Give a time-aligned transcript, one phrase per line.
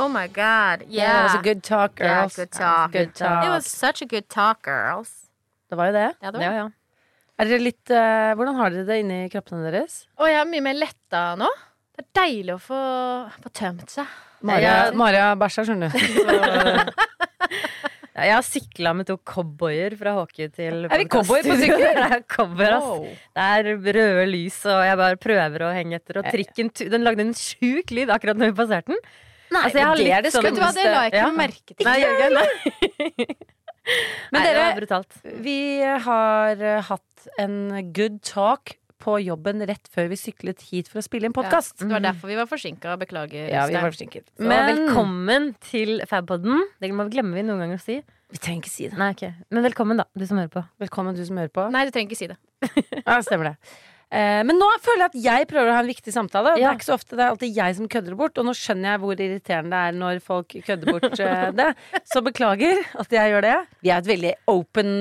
[0.00, 0.86] Oh my god.
[0.88, 1.04] Yeah.
[1.04, 2.92] Yeah, it was a good talk, Yeah, good talk.
[2.92, 3.44] Good talk.
[3.44, 5.10] It was such a good talk, girls.
[5.68, 6.06] Det var jo det.
[6.22, 6.68] Ja, det var ja, ja.
[7.40, 10.02] Er dere litt uh, Hvordan har dere det inni kroppene deres?
[10.20, 11.48] Og jeg er mye mer letta nå.
[11.96, 12.80] Det er deilig å få,
[13.44, 14.18] få tømt seg.
[14.48, 15.98] Maria, Maria bæsja, skjønner du.
[18.10, 21.84] Ja, jeg har sikla med to cowboyer fra hockey til Er vi cowboyer på sykkel?
[22.04, 23.22] Er cowboyer, ass.
[23.38, 26.18] Det er røde lys, og jeg bare prøver å henge etter.
[26.20, 29.00] Og trikken den lagde en sjuk lyd akkurat når vi passerte den.
[29.50, 31.30] Nei, Altså, jeg har det er det det sånn- det la jeg ikke Ja.
[31.34, 31.86] merke til.
[31.86, 33.36] Nei, ikke det?
[34.30, 35.16] Men Nei, det dere- brutalt.
[35.42, 35.56] Vi
[36.04, 37.56] har eh, hatt en
[37.92, 41.78] good talk på jobben rett før vi syklet hit for å spille inn podkast.
[41.80, 42.98] Det var derfor vi var forsinka.
[43.00, 43.48] Beklager.
[43.50, 44.26] Ja, vi var forsinket.
[44.36, 46.60] Så Men velkommen til Fabpodden.
[46.78, 48.02] Det glemmer vi noen ganger å si.
[48.30, 48.98] vi trenger ikke si det.
[49.00, 49.32] Nei, okay.
[49.50, 50.62] Men velkommen, da, du som hører på.
[50.78, 51.64] Velkommen, du som hører på.
[51.72, 52.36] Nei, du trenger ikke si det.
[53.06, 53.56] Ja, stemmer det.
[54.10, 56.56] Eh, men nå føler jeg at jeg prøver å ha en viktig samtale.
[56.58, 56.70] Ja.
[56.70, 58.40] Det er ikke så ofte, det er alltid jeg som kødder det bort.
[58.40, 61.70] Og nå skjønner jeg hvor irriterende det er når folk kødder bort eh, det.
[62.10, 63.56] Så beklager at jeg gjør det.
[63.86, 64.94] Vi er et veldig open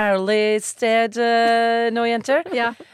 [0.00, 2.46] early sted uh, nå, jenter.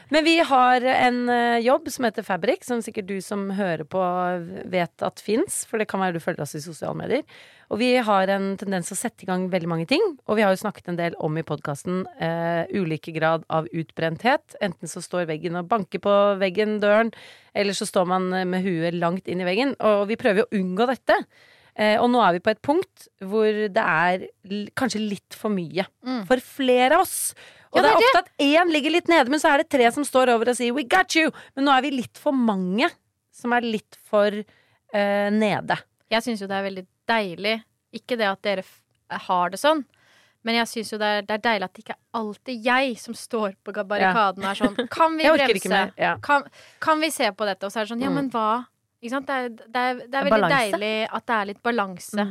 [0.09, 4.01] Men vi har en uh, jobb som heter Fabrik, som sikkert du som hører på
[4.71, 5.63] vet at fins.
[5.69, 7.23] For det kan være du følger oss i sosiale medier.
[7.69, 10.01] Og vi har en tendens til å sette i gang veldig mange ting.
[10.25, 14.57] Og vi har jo snakket en del om i podkasten uh, ulike grad av utbrenthet.
[14.65, 17.13] Enten så står veggen og banker på veggen, døren,
[17.53, 19.75] eller så står man eh, med huet langt inn i veggen.
[19.85, 21.17] Og vi prøver å unngå dette.
[21.79, 24.25] Eh, og nå er vi på et punkt hvor det er
[24.75, 25.85] kanskje litt for mye.
[26.03, 26.25] Mm.
[26.27, 27.33] For flere av oss.
[27.71, 29.87] Og Ja, det er ofte at én ligger litt nede, men så er det tre
[29.95, 31.31] som står over og sier 'we got you'.
[31.55, 32.89] Men nå er vi litt for mange
[33.31, 34.27] som er litt for
[34.93, 35.77] eh, nede.
[36.11, 37.63] Jeg syns jo det er veldig deilig.
[37.93, 38.63] Ikke det at dere
[39.09, 39.85] har det sånn,
[40.43, 42.97] men jeg syns jo det er, det er deilig at det ikke er alltid jeg
[42.99, 45.91] som står på barrikaden og er sånn Kan vi bremse?
[45.97, 46.17] Ja.
[46.17, 46.43] Kan,
[46.79, 47.63] kan vi se på dette?
[47.65, 48.15] Og så er det sånn Ja, Mm.
[48.15, 48.65] men hva?
[49.01, 49.27] Ikke sant?
[49.27, 50.71] Det er, det er, det er veldig balanse.
[50.71, 52.25] deilig at det er litt balanse.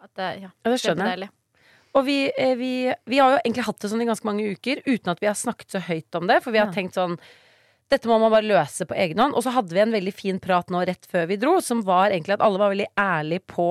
[0.00, 1.30] At det, ja, Ja, det skjønner jeg.
[1.98, 2.72] Og vi, eh, vi,
[3.10, 5.34] vi har jo egentlig hatt det sånn i ganske mange uker uten at vi har
[5.34, 6.42] snakket så høyt om det.
[6.44, 6.72] For vi har Ja.
[6.76, 7.16] tenkt sånn
[7.90, 9.34] dette må man bare løse på egen hånd.
[9.34, 12.10] Og så hadde vi en veldig fin prat nå rett før vi dro, som var
[12.12, 13.66] egentlig at alle var veldig ærlige på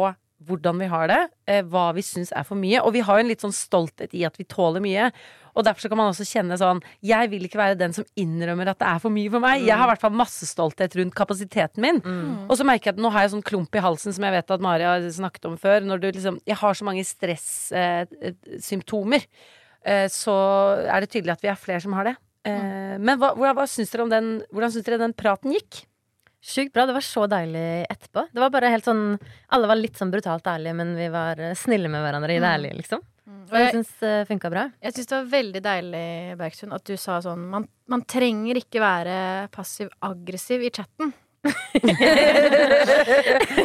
[0.48, 2.80] hvordan vi har det, eh, hva vi syns er for mye.
[2.86, 5.12] Og vi har jo en litt sånn stolthet i at vi tåler mye.
[5.58, 8.80] Og derfor kan man også kjenne sånn Jeg vil ikke være den som innrømmer at
[8.80, 9.62] det er for mye for meg.
[9.66, 12.00] Jeg har i hvert fall masse stolthet rundt kapasiteten min.
[12.48, 14.52] Og så merker jeg at nå har jeg sånn klump i halsen som jeg vet
[14.52, 15.82] at Mari har snakket om før.
[15.84, 19.22] Når du liksom Jeg har så mange stressymptomer.
[19.84, 20.34] Eh, så
[20.88, 22.16] er det tydelig at vi er flere som har det.
[22.48, 25.89] Eh, men hva, hvordan, hva syns dere om den Hvordan syns dere den praten gikk?
[26.42, 26.86] Sjukt bra.
[26.88, 28.24] Det var så deilig etterpå.
[28.32, 29.18] Det var bare helt sånn
[29.52, 32.48] Alle var litt sånn brutalt ærlige, men vi var eh, snille med hverandre i det
[32.48, 33.02] ærlige, liksom.
[33.30, 34.64] Og Og jeg jeg, syns det funka bra.
[34.82, 36.06] jeg syns det var veldig deilig,
[36.40, 39.18] Bergstuen, at du sa sånn Man, man trenger ikke være
[39.54, 41.14] passiv-aggressiv i chatten.
[41.40, 41.56] For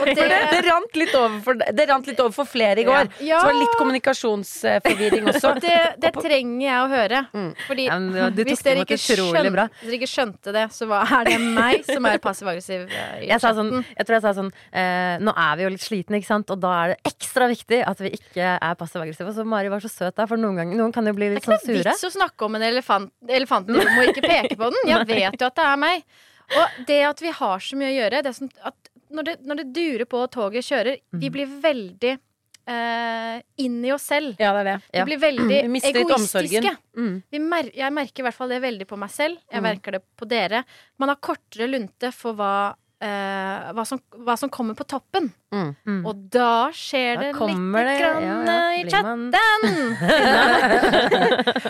[0.07, 3.09] det, det, rant litt over for, det rant litt over for flere i går.
[3.25, 3.41] Ja.
[3.41, 5.51] Så det var litt kommunikasjonsforvirring også.
[5.51, 7.19] Og det, det trenger jeg å høre.
[7.35, 7.51] Mm.
[7.67, 11.01] Fordi Ja, men du hvis dere, ikke skjønte, hvis dere ikke skjønte det, så hva,
[11.19, 14.53] er det meg som er passiv-aggressiv eh, Jeg, sa sånn, jeg tror jeg sa sånn
[14.71, 16.49] eh, Nå er vi jo litt slitne, ikke sant?
[16.55, 19.31] Og da er det ekstra viktig at vi ikke er passiv-aggressive.
[19.35, 21.59] Så Mari var så søt der, for noen ganger Noen kan jo bli litt sure
[21.59, 21.99] Det er sånn ikke noe sure.
[21.99, 24.91] vits å snakke om en elefant, Elefanten må og ikke peke på den.
[24.91, 26.05] Jeg vet jo at det er meg.
[26.53, 28.75] Og det at vi har så mye å gjøre det er sånn at
[29.15, 31.33] når, det, når det durer på og toget kjører, vi Mm.
[31.33, 32.19] blir veldig
[32.67, 34.37] uh, inn i oss selv.
[34.41, 34.77] Ja, det er det.
[34.93, 35.05] Vi Ja.
[35.05, 36.65] blir veldig Vi omsorgen.
[36.65, 36.77] egoistiske.
[36.97, 37.23] Mm.
[37.31, 39.39] Vi mer jeg merker i hvert fall det veldig på meg selv.
[39.53, 39.69] Jeg Mm.
[39.69, 40.65] merker det på dere.
[40.99, 45.27] Man har kortere lunte for hva, eh, hva, som, hva som kommer på toppen.
[45.55, 45.71] Mm.
[45.87, 46.01] Mm.
[46.09, 48.59] Og da skjer Da det lite det- grann ja, ja.
[48.81, 49.25] i chatten.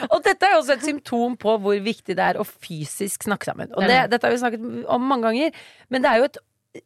[0.15, 3.49] Og dette er jo også et symptom på hvor viktig det er å fysisk snakke
[3.51, 3.73] sammen.
[3.75, 6.39] Og det, dette har vi snakket om mange ganger, men det er jo et,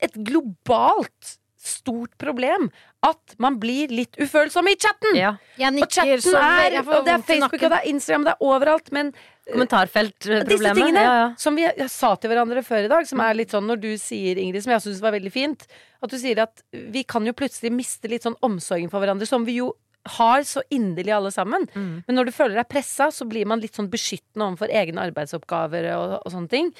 [0.09, 1.37] et globalt
[1.69, 2.69] stort problem
[3.05, 5.17] at man blir litt ufølsom i chatten!
[5.19, 5.33] Ja.
[5.61, 8.93] Jeg Og chatten er, og det er Facebook, og det er Instagram, det er overalt,
[8.95, 9.12] men
[9.53, 10.77] Kommentarfeltproblemet.
[10.77, 11.29] tingene Ja, ja.
[11.41, 14.41] som vi sa til hverandre før i dag, som er litt sånn når du sier,
[14.41, 15.67] Ingrid, som jeg syns var veldig fint,
[16.05, 19.47] at du sier at vi kan jo plutselig miste litt sånn omsorgen for hverandre, som
[19.49, 19.73] vi jo
[20.09, 21.67] har så inderlig alle sammen.
[21.75, 22.05] Mm.
[22.06, 25.91] Men når du føler deg pressa, så blir man litt sånn beskyttende overfor egne arbeidsoppgaver
[25.97, 26.71] og, og sånne ting.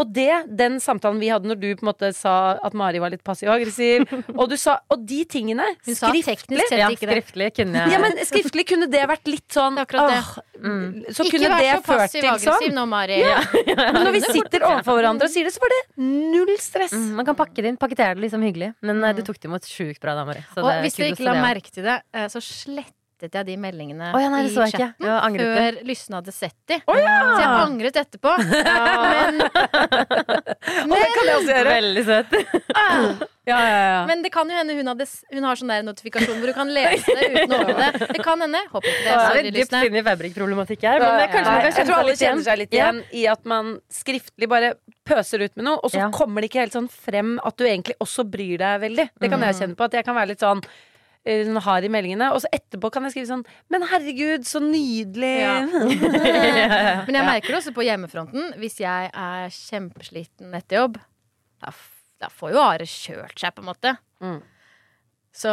[0.00, 3.12] Og det, den samtalen vi hadde når du på en måte sa at Mari var
[3.12, 4.06] litt passiv-aggressiv,
[4.40, 7.18] og du sa Og de tingene Hun sa teknisk sett Ja, ikke det.
[7.20, 10.22] skriftlig kunne jeg Ja, men skriftlig kunne det vært litt sånn Det akkurat det.
[10.22, 11.02] åh, Mm.
[11.10, 12.76] Så Ikke kunne det så ført til passiv-aggressiv sånn.
[12.76, 13.16] nå, Mari.
[13.80, 16.94] Men når vi sitter overfor hverandre og sier det, så var det null stress.
[16.94, 18.68] Mm, man kan pakke det inn, pakkettere det liksom hyggelig.
[18.78, 19.08] Men mm.
[19.18, 20.44] du tok det imot sjukt bra da, Mari.
[20.54, 21.98] Så Og det hvis dere ikke la det, merke til det,
[22.30, 22.84] så så
[23.22, 26.56] slettet jeg de meldingene oh, ja, nei, i jeg chatten ja, før Lysne hadde sett
[26.66, 26.78] de.
[26.82, 28.32] Så jeg angret etterpå.
[28.42, 29.42] Men,
[30.90, 31.76] Og det kan jeg også gjøre.
[31.76, 32.34] Veldig søtt.
[33.42, 34.02] Ja, ja, ja.
[34.06, 35.02] men det kan jo hende hun, hadde,
[35.34, 38.06] hun har sånn der notifikasjon hvor du kan lese det uten å åpne det.
[38.14, 38.60] Det kan hende.
[38.70, 39.08] Håper ikke det.
[39.08, 39.80] Det er Sorry, dypt Lysne.
[39.98, 43.24] i fabrikkproblematikk her, men det, kanskje kanskje, jeg tror alle kjenner seg litt igjen i
[43.32, 44.70] at man skriftlig bare
[45.10, 46.12] pøser ut med noe, og så Ja.
[46.14, 49.08] kommer det ikke helt sånn frem at du egentlig også bryr deg veldig.
[49.18, 49.90] Det kan jeg kjenne på.
[49.90, 50.62] At jeg kan være litt sånn
[51.28, 55.34] eh, har i meldingene, og så etterpå kan jeg skrive sånn Men herregud, så nydelig!
[55.42, 55.56] Ja.
[57.06, 58.54] Men jeg merker det også på hjemmefronten.
[58.62, 60.98] Hvis jeg er kjempesliten etter jobb,
[61.62, 61.74] da,
[62.22, 63.94] da får jo Are kjørt seg, på en måte.
[64.22, 64.40] Mm.
[65.32, 65.52] Så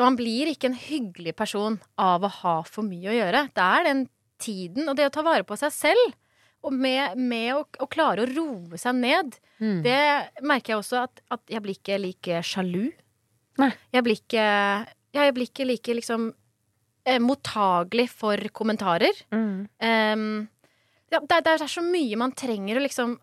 [0.00, 3.44] man blir ikke en hyggelig person av å ha for mye å gjøre.
[3.54, 4.08] Det er den
[4.42, 6.16] tiden og det å ta vare på seg selv.
[6.66, 9.38] Og med, med å, å klare å roe seg ned.
[9.62, 9.78] Mm.
[9.86, 10.00] Det
[10.44, 12.90] merker jeg også at, at jeg blir ikke like sjalu.
[13.60, 13.70] Nei.
[13.94, 14.44] Jeg blir ikke,
[15.14, 16.30] ja, jeg blir ikke like liksom
[17.04, 19.24] eh, mottagelig for kommentarer.
[19.34, 19.66] Mm.
[19.82, 20.28] Um,
[21.10, 23.18] ja, det, det er så mye man trenger å liksom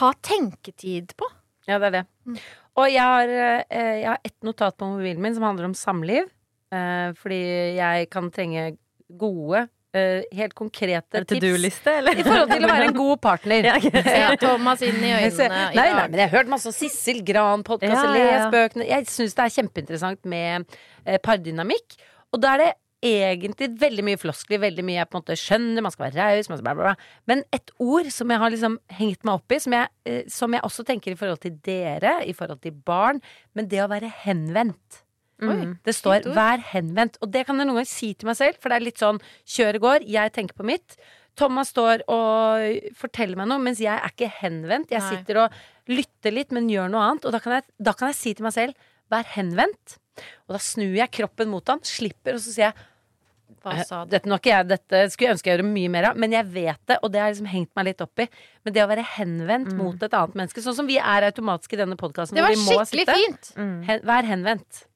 [0.00, 1.28] ha tenketid på.
[1.68, 2.04] Ja, det er det.
[2.26, 2.38] Mm.
[2.80, 3.32] Og jeg har,
[3.70, 6.30] eh, jeg har ett notat på mobilen min som handler om samliv.
[6.72, 7.42] Eh, fordi
[7.76, 8.76] jeg kan trenge
[9.20, 9.66] gode,
[9.96, 12.18] eh, helt konkrete Er tips do-liste, eller?
[12.18, 13.66] i forhold til å være en god partner.
[13.72, 14.04] Ja, okay.
[14.12, 17.96] Se Thomas inn i øynene Nei, nei, men jeg har hørt masse om Sissel Gran-podkast,
[17.96, 18.52] Ja, ja, les ja.
[18.52, 21.98] bøkene Jeg syns det er kjempeinteressant med eh, pardynamikk.
[22.32, 22.70] Og da er det
[23.02, 26.50] egentlig veldig mye floskler, veldig mye jeg på en måte skjønner, man skal være raus,
[26.50, 26.92] bla, bla, bla.
[27.30, 30.54] Men et ord som jeg har liksom hengt meg opp i, som jeg, eh, som
[30.54, 33.18] jeg også tenker i forhold til dere, i forhold til barn,
[33.58, 35.02] men det å være henvendt.
[35.40, 35.78] Mm.
[35.82, 38.68] Det står 'vær henvendt', og det kan jeg noen ganger si til meg selv, for
[38.68, 40.96] det er litt sånn kjøret går, jeg tenker på mitt.
[41.34, 44.92] Thomas står og forteller meg noe, mens jeg er ikke henvendt.
[44.92, 45.16] Jeg Nei.
[45.16, 45.50] sitter og
[45.88, 47.24] lytter litt, men gjør noe annet.
[47.24, 48.74] Og da kan jeg, da kan jeg si til meg selv
[49.10, 49.98] 'vær henvendt'.
[50.46, 54.10] Og da snur jeg kroppen mot han, slipper, og så sier jeg du?
[54.10, 56.98] dette, jeg, dette skulle jeg ønske jeg gjorde mye mer av, men jeg vet det,
[57.02, 58.26] og det har liksom hengt meg litt opp i.
[58.64, 61.76] Men det å være henvendt mot et annet menneske, sånn som vi er automatisk i
[61.76, 63.14] denne podkasten, Det var skikkelig sitte.
[63.14, 63.52] fint!
[63.56, 63.76] Mm.
[63.88, 64.86] Hen, vær henvendt.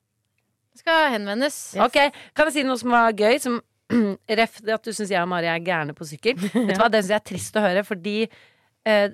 [0.76, 1.56] Skal henvendes.
[1.81, 1.99] Ok,
[2.37, 3.38] Kan jeg si noe som var gøy?
[3.43, 3.61] Som
[4.40, 6.38] Ref at du syns jeg og Mari er gærne på sykkel.
[6.55, 9.06] Vet du hva, Det syns jeg er trist å høre, fordi eh,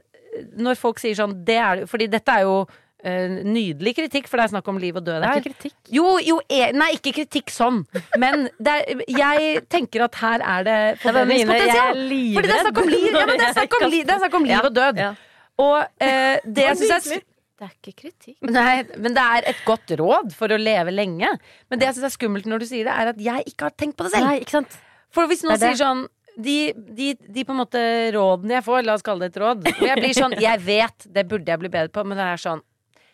[0.56, 2.62] når folk sier sånn det er, Fordi dette er jo
[3.04, 5.76] eh, nydelig kritikk, for det er snakk om liv og død Det er ikke kritikk.
[5.98, 7.82] Jo, jo, er, nei, ikke kritikk sånn.
[8.20, 12.06] Men er, jeg tenker at her er det jeg forbedringspotensial.
[12.38, 14.24] Fordi det er snakk om liv, ja, men det er snakk om, li, det er
[14.24, 15.04] snakk om liv og død.
[15.04, 15.12] Ja.
[15.62, 17.28] Og eh, det jeg syns er
[17.62, 18.38] Det er ikke kritikk.
[18.50, 21.28] Nei, men det er et godt råd for å leve lenge.
[21.70, 23.76] Men det jeg syns er skummelt når du sier det, er at jeg ikke har
[23.78, 24.26] tenkt på det selv.
[24.26, 24.74] Nei, ikke sant?
[25.14, 26.02] For hvis noen er sier sånn
[26.42, 27.80] de, de, de på en måte
[28.16, 31.04] rådene jeg får, la oss kalle det et råd Og jeg blir sånn, jeg vet,
[31.12, 32.62] det burde jeg bli bedre på, men det er sånn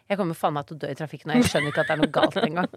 [0.06, 1.96] Jeg kommer faen meg til å dø i trafikken, og jeg skjønner ikke at det
[1.96, 2.70] er noe galt engang.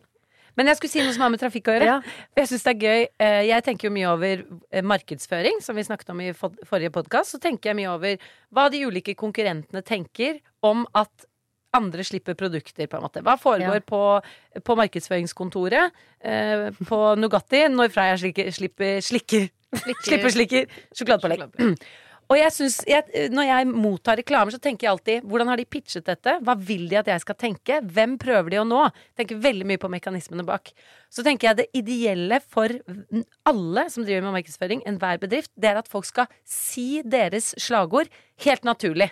[0.59, 1.85] Men jeg skulle si noe som har med trafikk å gjøre.
[1.87, 1.99] Ja.
[2.35, 3.05] Jeg synes det er gøy.
[3.23, 7.37] Eh, Jeg tenker jo mye over eh, markedsføring, som vi snakket om i forrige podkast.
[7.37, 11.23] Så tenker jeg mye over hva de ulike konkurrentene tenker om at
[11.73, 13.23] andre slipper produkter, på en måte.
[13.23, 13.85] Hva foregår Ja.
[13.87, 14.01] på,
[14.63, 15.91] på markedsføringskontoret
[16.23, 19.49] eh, på Nugatti når Freya slikker, slipper, slikker,
[20.03, 21.77] slipper slikker sjokoladepålegg?
[22.31, 25.65] Og jeg synes, jeg, når jeg mottar reklamer, så tenker jeg alltid hvordan har de
[25.67, 26.37] pitchet dette?
[26.47, 27.81] Hva vil de at jeg skal tenke?
[27.83, 28.85] Hvem prøver de å nå?
[29.19, 30.71] Tenker veldig mye på mekanismene bak.
[31.11, 32.71] Så tenker jeg det ideelle for
[33.51, 38.07] alle som driver med markedsføring, enhver bedrift, det er at folk skal si deres slagord
[38.45, 39.09] helt naturlig.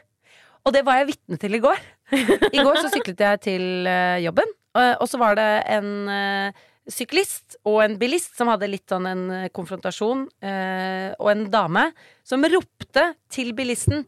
[0.63, 1.83] Og det var jeg vitne til i går.
[2.55, 6.63] I går så syklet jeg til eh, jobben, og, og så var det en eh,
[6.89, 11.89] syklist og en bilist som hadde litt sånn en eh, konfrontasjon, eh, og en dame
[12.27, 14.07] som ropte til bilisten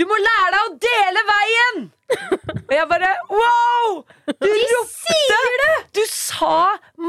[0.00, 1.80] du må lære deg å dele veien!
[2.70, 3.98] Og jeg bare wow!
[4.30, 5.72] Du ropte!
[5.92, 6.54] Du sa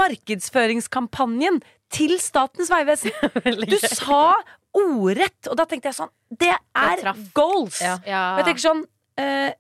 [0.01, 1.61] markedsføringskampanjen
[1.93, 3.13] til Statens vegvesen.
[3.71, 4.33] Du sa
[4.75, 5.47] ordrett!
[5.47, 7.05] Og da tenkte jeg sånn Det er
[7.38, 7.79] goals!
[7.79, 7.95] Ja.
[8.07, 8.23] Ja.
[8.33, 8.83] Og jeg tenker sånn
[9.21, 9.53] eh,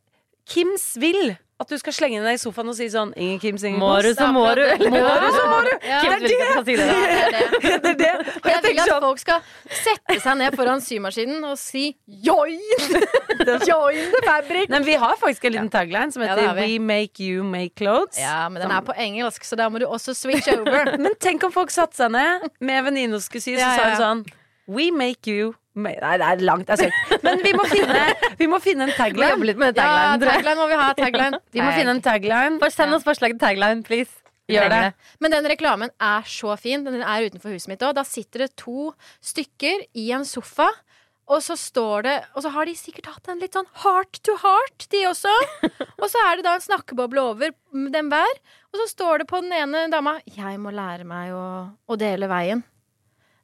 [0.49, 3.81] Kims vil at du skal slenge deg i sofaen og si sånn Ingen Kims, ingen
[3.81, 4.63] Må du, så må du.
[4.89, 5.71] Må du, så må du!
[5.85, 6.39] Ja, si det.
[6.41, 6.63] da.
[6.65, 7.43] det er det.
[7.61, 8.09] Det er det.
[8.41, 9.43] Og jeg Jeg vil at sånn folk skal
[9.83, 12.57] sette seg ned foran symaskinen og si 'join'!
[13.69, 14.69] join the fabric!
[14.71, 17.77] Nei, men Vi har faktisk en liten tagline som heter ja, 'We make you make
[17.77, 18.19] clothes'.
[18.19, 20.95] Ja, men den er på engelsk, så da må du også switch over.
[21.03, 23.81] Men tenk om folk satte seg ned med venninne og skulle sy, så Ja, sa
[23.81, 27.21] ja, hun sånn We make you Nei, det er langt, er søkt.
[27.23, 27.99] Men vi må finne,
[28.35, 29.37] vi må finne en tagline.
[29.47, 30.87] litt med tagline, Ja, tagline må vi ha.
[30.97, 31.39] Tagline.
[31.55, 32.59] Vi må finne en tagline.
[32.59, 34.11] Bare send oss forslag til tagline, please.
[34.51, 34.81] Gjør det.
[35.23, 36.83] Men den reklamen er så fin.
[36.83, 37.95] Den er utenfor huset mitt òg.
[37.95, 38.91] Da sitter det to
[39.23, 40.67] stykker i en sofa.
[41.31, 44.35] Og så står det Og så har de sikkert hatt en litt sånn heart to
[44.41, 45.31] heart, de også.
[46.01, 48.41] Og så er det da en snakkeboble over dem hver.
[48.73, 52.27] Og så står det på den ene dama 'Jeg må lære meg å, å dele
[52.27, 52.65] veien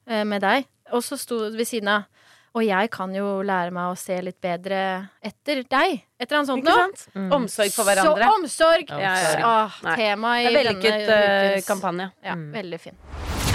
[0.07, 0.67] eh, med deg'.
[0.95, 2.05] Og så sto det ved siden av
[2.57, 6.01] 'Og jeg kan jo lære meg å se litt bedre etter deg'.
[6.17, 6.87] Et eller annet sånt noe.
[7.13, 7.31] Mm.
[7.31, 8.23] Omsorg for hverandre.
[8.23, 8.89] Så omsorg!
[8.89, 9.69] Ja, ja, ja.
[9.83, 12.11] Ah, tema i vellykket denne eh, kampanje.
[12.25, 12.97] Ja, veldig fin.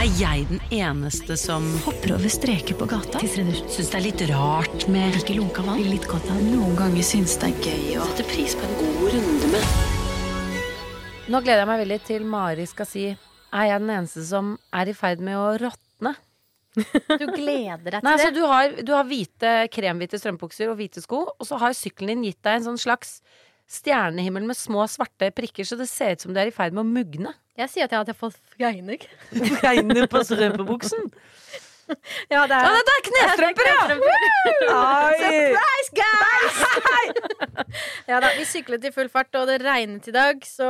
[0.03, 3.21] Er jeg den eneste som hopper over streker på gata?
[3.23, 5.83] Syns det er litt rart med ikke lunka vann?
[5.83, 9.05] Litt godt av Noen ganger syns det er gøy å sette pris på en god
[9.15, 14.27] runde med Nå gleder jeg meg veldig til Mari skal si Er jeg den eneste
[14.27, 15.82] som er i ferd med å råtne?
[17.21, 18.37] Du gleder deg til Nei, altså det.
[18.39, 22.31] du har, du har hvite, kremhvite strømpebukser og hvite sko, og så har sykkelen din
[22.31, 23.19] gitt deg en sånn slags
[23.73, 26.85] stjernehimmel med små svarte prikker, så det ser ut som du er i ferd med
[26.85, 27.35] å mugne.
[27.61, 29.05] Jeg sier at jeg hadde fått fregner.
[29.63, 31.13] Regner på strømpebuksen.
[32.33, 33.81] Ja, det er, ja, det er knestrømper, ja!
[35.21, 36.61] Surprise, guys!
[38.09, 40.69] ja da, vi syklet i full fart, og det regnet i dag, så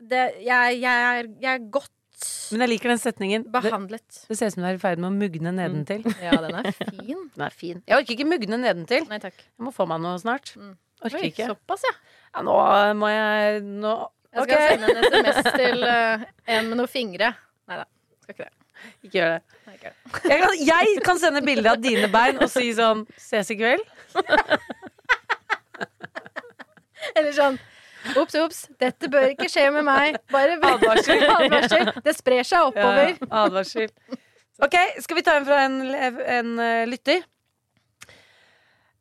[0.00, 1.92] det, jeg, jeg, jeg er godt
[2.52, 3.42] Men jeg liker den setningen.
[3.44, 4.06] Det, behandlet.
[4.30, 6.02] det ser ut som du er i ferd med å mugne nedentil.
[6.22, 7.18] Ja, den er fin.
[7.34, 7.82] Den er fin.
[7.84, 9.04] Jeg orker ikke mugne nedentil.
[9.10, 9.36] Nei takk.
[9.36, 10.46] Jeg må få meg noe snart.
[10.56, 10.74] Mm.
[11.04, 11.46] Orker Oi, ikke.
[11.50, 11.92] såpass, ja.
[12.36, 12.54] Ja, nå
[12.96, 13.92] må jeg Nå
[14.32, 16.16] Jeg skal skal sende en SMS til uh,
[16.56, 17.28] en med noen fingre.
[17.68, 17.86] Nei da,
[18.24, 18.54] skal ikke det.
[19.04, 19.40] Ikke gjør det.
[19.66, 19.90] Nei, ikke.
[20.30, 23.84] Jeg kan, jeg kan sende bilde av dine bein og si sånn Ses i kveld.
[27.16, 27.56] Eller sånn
[28.14, 30.18] Ops, ops, dette bør ikke skje med meg.
[30.32, 31.24] Bare Advarsel.
[31.38, 31.92] Advarsel.
[32.04, 33.16] Det sprer seg oppover.
[33.18, 33.90] Ja, advarsel.
[34.62, 37.24] Ok, skal vi ta en fra en, en eh, lytter?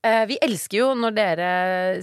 [0.05, 1.51] Eh, vi elsker jo når dere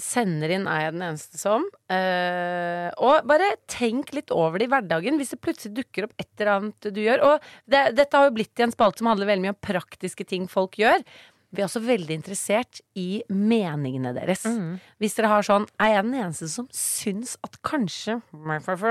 [0.03, 4.73] sender inn 'Er jeg den eneste som?' Eh, og bare tenk litt over det i
[4.73, 7.23] hverdagen hvis det plutselig dukker opp et eller annet du gjør.
[7.29, 10.27] Og det, dette har jo blitt i en spalte som handler veldig mye om praktiske
[10.27, 11.05] ting folk gjør.
[11.53, 14.47] Vi er også veldig interessert i meningene deres.
[14.49, 14.79] Mm.
[15.03, 18.21] Hvis dere har sånn Er jeg den eneste som syns at kanskje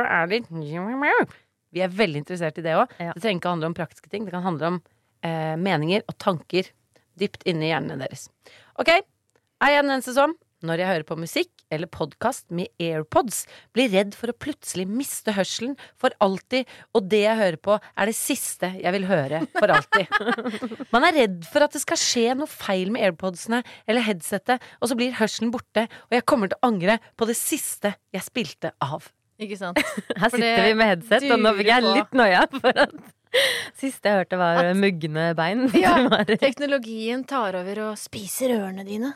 [0.06, 0.52] er litt
[1.72, 2.92] Vi er veldig interessert i det òg.
[3.00, 3.16] Ja.
[3.16, 4.28] Det trenger ikke handle om praktiske ting.
[4.28, 4.80] Det kan handle om
[5.26, 6.70] eh, meninger og tanker
[7.18, 8.28] dypt inni hjernen deres.
[8.82, 13.46] Ok, er jeg den eneste som, når jeg hører på musikk eller podkast med AirPods,
[13.76, 18.12] blir redd for å plutselig miste hørselen for alltid, og det jeg hører på, er
[18.12, 20.12] det siste jeg vil høre for alltid.
[20.94, 24.92] Man er redd for at det skal skje noe feil med AirPodsene eller headsetet, og
[24.92, 28.76] så blir hørselen borte, og jeg kommer til å angre på det siste jeg spilte
[28.84, 29.08] av.
[29.42, 29.80] Ikke sant?
[29.82, 33.02] Her For sitter vi med headset, og nå fikk jeg litt noia for at
[33.80, 35.70] Siste jeg hørte, var mugne bein.
[35.80, 35.96] Ja.
[36.42, 39.14] Teknologien tar over og spiser ørene dine.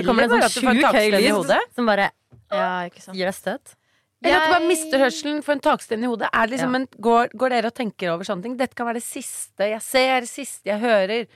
[0.00, 1.60] Så kommer det en sånn får sjuk høy lyd hodet.
[1.76, 2.10] som bare
[2.52, 3.16] Ja, ikke sant.
[3.16, 3.74] gir deg støt.
[4.22, 6.28] Eller at du bare mister hørselen for en taksten i hodet.
[6.32, 6.78] Er det liksom Ja.
[6.80, 8.56] en, går, går dere og tenker over sånne ting?
[8.56, 11.26] Dette kan være det siste jeg ser, det siste jeg hører.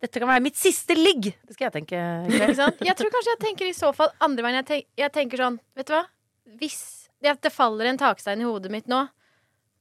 [0.00, 1.34] Dette kan være mitt siste ligg!
[1.46, 2.00] Det skal jeg tenke.
[2.32, 2.80] Ikke sant?
[2.80, 4.56] Jeg tror kanskje jeg tenker i så fall andre veien.
[4.62, 6.04] Jeg, tenk, jeg tenker sånn, vet du hva?
[6.60, 6.80] Hvis
[7.24, 9.04] det, det faller en takstein i hodet mitt nå,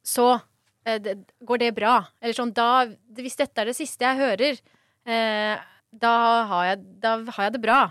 [0.03, 0.41] så
[0.85, 1.97] eh, det, går det bra.
[2.21, 4.59] Eller sånn, da Hvis dette er det siste jeg hører,
[5.07, 5.57] eh,
[5.91, 6.13] da,
[6.51, 7.81] har jeg, da har jeg det bra.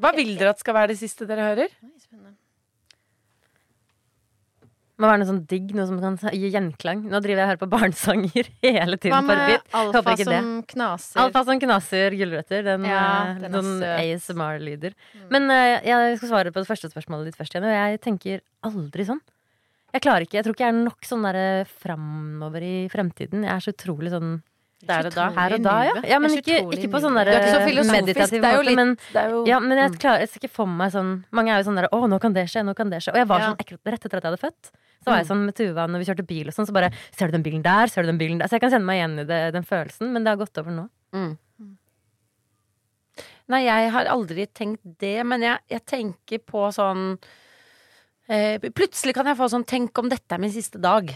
[0.00, 1.74] Hva vil dere at skal være det siste dere hører?
[1.84, 1.96] Oi.
[5.00, 7.06] Må være noe sånn digg, noe som kan gi gjenklang.
[7.08, 10.26] Nå driver jeg og hører på barnesanger hele tiden Hva med alfa det.
[10.28, 11.20] som knaser?
[11.22, 12.66] Alfa som knaser gulrøtter.
[12.66, 13.86] Den, Ja, eh, den er sånn søt.
[13.88, 14.02] Mm.
[14.18, 14.96] ASMR-lyder.
[15.32, 18.44] Men uh, jeg skal svare på det første spørsmålet ditt først igjen, og jeg tenker
[18.68, 19.22] aldri sånn.
[19.94, 21.40] Jeg klarer ikke, jeg tror ikke jeg er nok sånn der
[21.80, 23.48] framover i fremtiden.
[23.48, 24.36] Jeg er så utrolig sånn
[24.88, 25.26] Der og da.
[25.36, 25.94] her og da, ja.
[26.08, 27.58] ja men ikke, ikke på sånn der er så
[27.92, 29.98] meditativ måte, men jo, ja, men jeg Mm.
[30.00, 32.46] klarer jeg ikke for meg sånn Mange er jo sånn der Å, nå kan det
[32.48, 33.12] skje, nå kan det skje.
[33.12, 34.70] Og jeg var sånn ekkelt rett etter at jeg hadde født.
[35.04, 37.28] Så var jeg sånn med Tuva når vi kjørte bil og sånn, så bare Ser
[37.28, 37.86] du den bilen der?
[37.92, 38.48] Ser du den bilen der?
[38.48, 40.72] Så jeg kan kjenne meg igjen i det, den følelsen, men det har gått over
[40.72, 40.88] nå.
[41.12, 41.36] Mm.
[43.50, 47.18] Nei, jeg har aldri tenkt det, men jeg, jeg tenker på sånn
[48.30, 51.10] eh, Plutselig kan jeg få sånn Tenk om dette er min siste dag.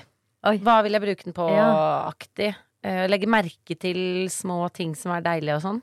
[0.45, 0.59] Oi.
[0.61, 1.69] Hva vil jeg bruke den på Ja.
[2.11, 2.51] aktig?
[2.85, 5.79] Eh, legge merke til små ting som er deilige og sånn.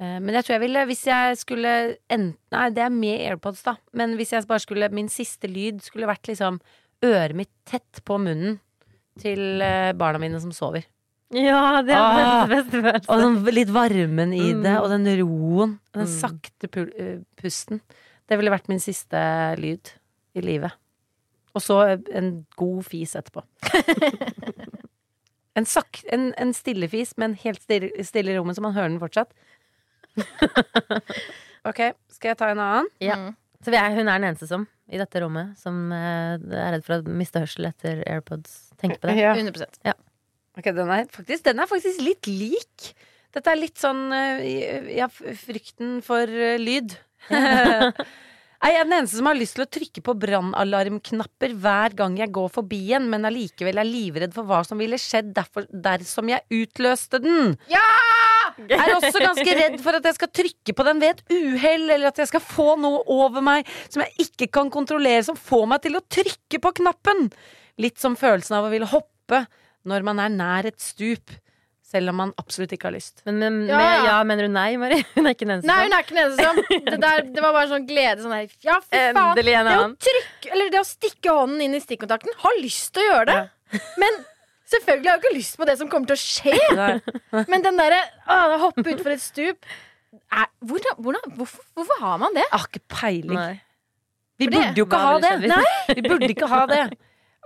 [0.00, 1.72] Eh, men jeg tror jeg ville, hvis jeg skulle
[2.08, 3.74] enten Nei, det er med AirPods, da.
[3.92, 6.60] Men hvis jeg bare skulle Min siste lyd skulle vært liksom
[7.02, 8.60] øret mitt tett på munnen
[9.18, 10.84] til eh, barna mine som sover.
[11.32, 12.46] Ja, det er Ah.
[12.46, 13.08] verdens beste følelse.
[13.10, 14.80] Og sånn litt varmen i det, Mm.
[14.82, 15.78] og den roen.
[15.94, 16.20] Den Mm.
[16.20, 16.68] sakte
[17.36, 17.80] pusten.
[18.28, 19.90] Det ville vært min siste lyd
[20.36, 20.72] i livet.
[21.54, 23.42] Og så en god fis etterpå.
[25.60, 29.00] En, sak, en, en stillefis, men helt stille, stille i rommet, så man hører den
[29.02, 29.34] fortsatt.
[31.68, 32.90] ok, skal jeg ta en annen?
[33.04, 33.18] Ja.
[33.20, 33.34] Mm.
[33.60, 36.86] Så vi er, hun er den eneste som, i dette rommet, som eh, er redd
[36.86, 38.72] for å miste hørsel etter AirPods.
[38.80, 39.18] Tenk på det.
[39.20, 39.34] Ja.
[39.36, 39.68] 100
[40.58, 42.90] Ok, den er, faktisk, den er faktisk litt lik.
[43.30, 46.96] Dette er litt sånn eh, Ja, frykten for eh, lyd.
[48.60, 52.32] Jeg er den eneste som har lyst til å trykke på brannalarmknapper hver gang jeg
[52.36, 56.44] går forbi en, men allikevel er livredd for hva som ville skjedd derfor, dersom jeg
[56.60, 57.54] utløste den.
[57.72, 57.86] Ja!
[58.60, 61.86] Jeg Er også ganske redd for at jeg skal trykke på den ved et uhell,
[61.86, 65.64] eller at jeg skal få noe over meg som jeg ikke kan kontrollere, som får
[65.70, 67.30] meg til å trykke på knappen.
[67.80, 69.46] Litt som følelsen av å ville hoppe
[69.88, 71.32] når man er nær et stup,
[71.90, 73.22] selv om man absolutt ikke har lyst.
[73.26, 74.02] Men, men Ja, med, ja.
[74.06, 75.00] ja, mener du nei, Mari?
[75.16, 75.70] Hun er ikke den eneste.
[75.70, 78.24] Nei, hun er ikke den eneste som det, der, det var bare sånn glede.
[78.24, 79.20] Sånn her Ja, fy faen.
[79.22, 82.36] Endelig en Det å trykke Eller det å stikke hånden inn i stikkontakten.
[82.44, 83.40] Har lyst til å gjøre det.
[84.02, 84.20] Men
[84.70, 87.44] selvfølgelig har jeg ikke lyst på det som kommer til å skje.
[87.50, 89.70] Men den derre å, hoppe utfor et stup
[90.30, 92.46] er, hvordan, hvordan, hvorfor, hvorfor har man det?
[92.46, 93.38] Jeg har ikke peiling.
[93.38, 93.60] Nei.
[94.40, 95.32] Vi burde jo ikke ha det.
[95.90, 96.84] Vi burde ikke ha det.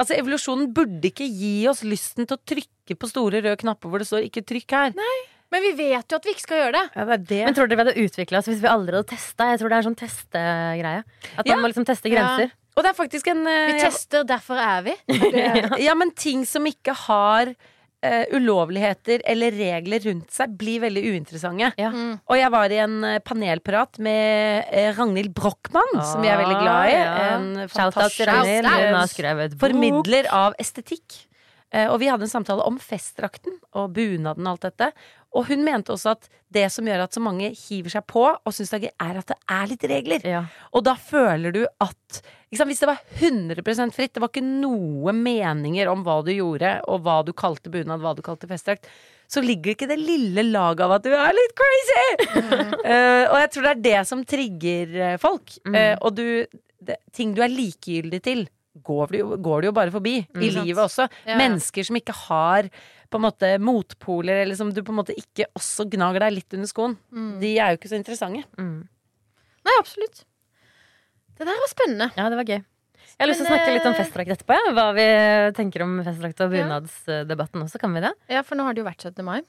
[0.01, 4.03] Altså, Evolusjonen burde ikke gi oss lysten til å trykke på store røde knapper hvor
[4.03, 4.95] det står 'ikke trykk her'.
[5.55, 6.85] Men vi vet jo at vi ikke skal gjøre det.
[6.97, 7.45] Ja, det det.
[7.47, 9.51] Men tror dere vi hadde utvikla oss hvis vi aldri hadde testa?
[9.53, 11.05] Jeg tror det er en sånn testegreie.
[11.39, 11.57] At man Ja.
[11.63, 12.51] må liksom teste grenser.
[12.75, 14.95] Og det er faktisk en eh, Vi tester, derfor er vi.
[15.87, 17.55] Ja, men ting som ikke har
[18.05, 21.73] eh, ulovligheter eller regler rundt seg, blir veldig uinteressante.
[21.81, 21.91] Ja.
[21.95, 22.17] Mm.
[22.29, 26.59] Og jeg var i en eh, panelprat med uh, Ragnhild Brochmann, som vi er veldig
[26.61, 26.97] glad i.
[26.97, 27.29] Ah, ja.
[27.35, 28.69] En fantastisk Ragnhild.
[28.69, 29.63] Hun har skrevet bok.
[29.67, 31.25] formidler av estetikk.
[31.75, 34.93] Eh, Og vi hadde en samtale om festdrakten og bunaden og alt dette.
[35.35, 38.55] Og hun mente også at det som gjør at så mange hiver seg på og
[38.55, 40.27] syns det er at det er litt regler.
[40.37, 40.45] Ja.
[40.71, 42.21] Og da føler du at
[42.55, 46.77] sant, Hvis det var 100% fritt, det var ikke noe meninger om hva du gjorde,
[46.87, 48.87] og hva du kalte bunad, hva du kalte festdrakt,
[49.27, 52.05] så ligger ikke det lille laget av at du er litt crazy!
[52.85, 55.55] Eh, og jeg tror det er det som trigger eh, folk.
[55.65, 55.75] Mm.
[55.75, 56.27] Uh, og du
[56.85, 58.45] det, Ting du er likegyldig til,
[58.83, 60.17] går du, jo- går det jo bare forbi.
[60.35, 61.07] I livet også.
[61.27, 61.39] Ja.
[61.39, 62.69] Mennesker som ikke har
[63.11, 66.57] på en måte motpoler, eller som du på en måte ikke også gnager deg litt
[66.57, 66.97] under skoen.
[67.15, 67.33] Mm.
[67.41, 68.43] De er jo ikke så interessante.
[68.59, 68.89] Mm.
[69.65, 70.25] Nei, absolutt.
[71.39, 72.11] Det der var spennende.
[72.17, 72.63] ja, det var gøy.
[73.15, 74.57] Jeg har lyst til å snakke litt om eh, festdrakt etterpå.
[74.59, 74.73] Ja.
[74.75, 75.07] Hva vi
[75.55, 77.79] tenker om festdrakt og bunadsdebatten også.
[77.83, 78.11] Kan vi det?
[78.33, 79.23] Ja, for nå har det jo vært 17.
[79.27, 79.41] mai.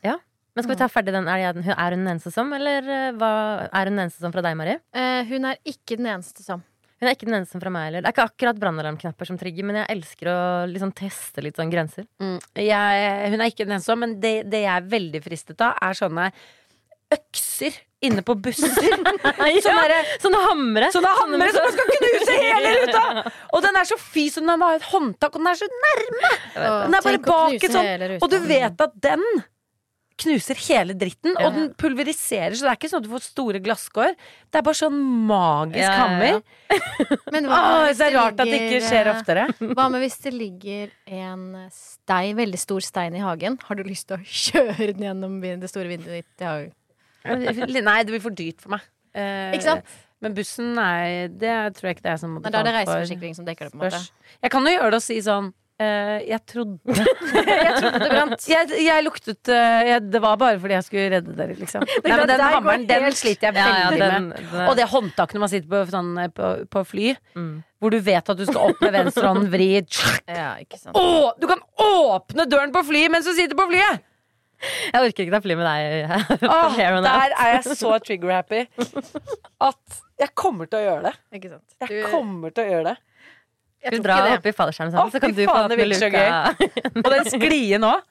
[0.56, 1.26] Men skal vi ta ferdig den?
[1.28, 3.32] Er, er hun den eneste som, eller eh, hva,
[3.68, 4.78] er hun den eneste som fra deg, Mari?
[4.96, 6.62] Eh, hun er ikke den eneste som.
[7.06, 8.02] Hun er ikke den eneste fra meg heller.
[8.02, 10.38] Det er ikke akkurat brannalarmknapper som trigger, men jeg elsker å
[10.74, 12.08] liksom teste litt sånn grenser.
[12.18, 12.40] Mm.
[12.58, 16.00] Jeg, hun er ikke den eneste, men det, det jeg er veldig fristet av, er
[16.02, 16.32] sånne
[17.14, 18.74] økser inne på busser.
[18.76, 20.88] Sånne, derre- Sånne hamre.
[20.94, 23.04] sånne hamre som man skal knuse hele ruta!
[23.56, 26.32] Og den er så fys, som den har et håndtak, og den er så nærme!
[26.58, 28.18] Den er bare bak et sånt.
[28.26, 29.24] Og du vet at den
[30.24, 33.60] knuser hele dritten, og den pulveriserer, så det er ikke sånn at du får store
[33.66, 34.14] glasskår.
[34.48, 34.96] Det er bare sånn
[35.28, 36.38] magisk hammer.
[37.36, 39.46] Men hva Åh, det er rart at det ikke skjer eh, oftere.
[39.76, 41.44] Hva med hvis det ligger en
[41.76, 43.60] stein, veldig stor stein i hagen?
[43.68, 46.74] Har du lyst til å kjøre den gjennom det store vinduet ditt i hagen?
[47.26, 48.88] Nei, det blir for dyrt for meg.
[49.16, 49.94] Eh, Ikke sant?
[50.24, 52.72] Men bussen, nei, det tror jeg ikke det er som må Nei, da er det
[52.72, 52.96] betale for.
[52.96, 53.74] reiseforsikring som dekker det.
[53.76, 54.00] på en måte
[54.46, 55.50] Jeg kan jo gjøre det og si sånn
[55.82, 58.48] eh, jeg trodde Jeg trodde det brant.
[58.50, 61.86] Jeg, jeg luktet uh, jeg, Det var bare fordi jeg skulle redde dere, liksom.
[62.06, 64.50] Nei, men den hammeren, den sliter jeg Ja, ja, veldig den, med.
[64.54, 67.54] den, Og det håndtaket når man sitter på, sånn, eh, på, på fly, Mm.
[67.84, 69.70] hvor du vet at du skal opp med venstre hånd, vri
[70.32, 70.52] Ja.
[70.96, 71.06] Å,
[71.40, 74.04] Du kan åpne døren på flyet mens du sitter på flyet!
[74.66, 76.48] Jeg orker ikke ta fly med deg.
[76.48, 78.62] Åh, der er jeg så trigger-happy
[79.68, 81.14] at jeg kommer til å gjøre det.
[81.36, 81.76] Ikke sant.
[81.84, 82.96] Jeg kommer til å gjøre det.
[83.86, 86.26] Jeg Du tror drar opp i fallskjerm sammen, så kan du få åpne luka.
[87.04, 87.94] Og den sklien nå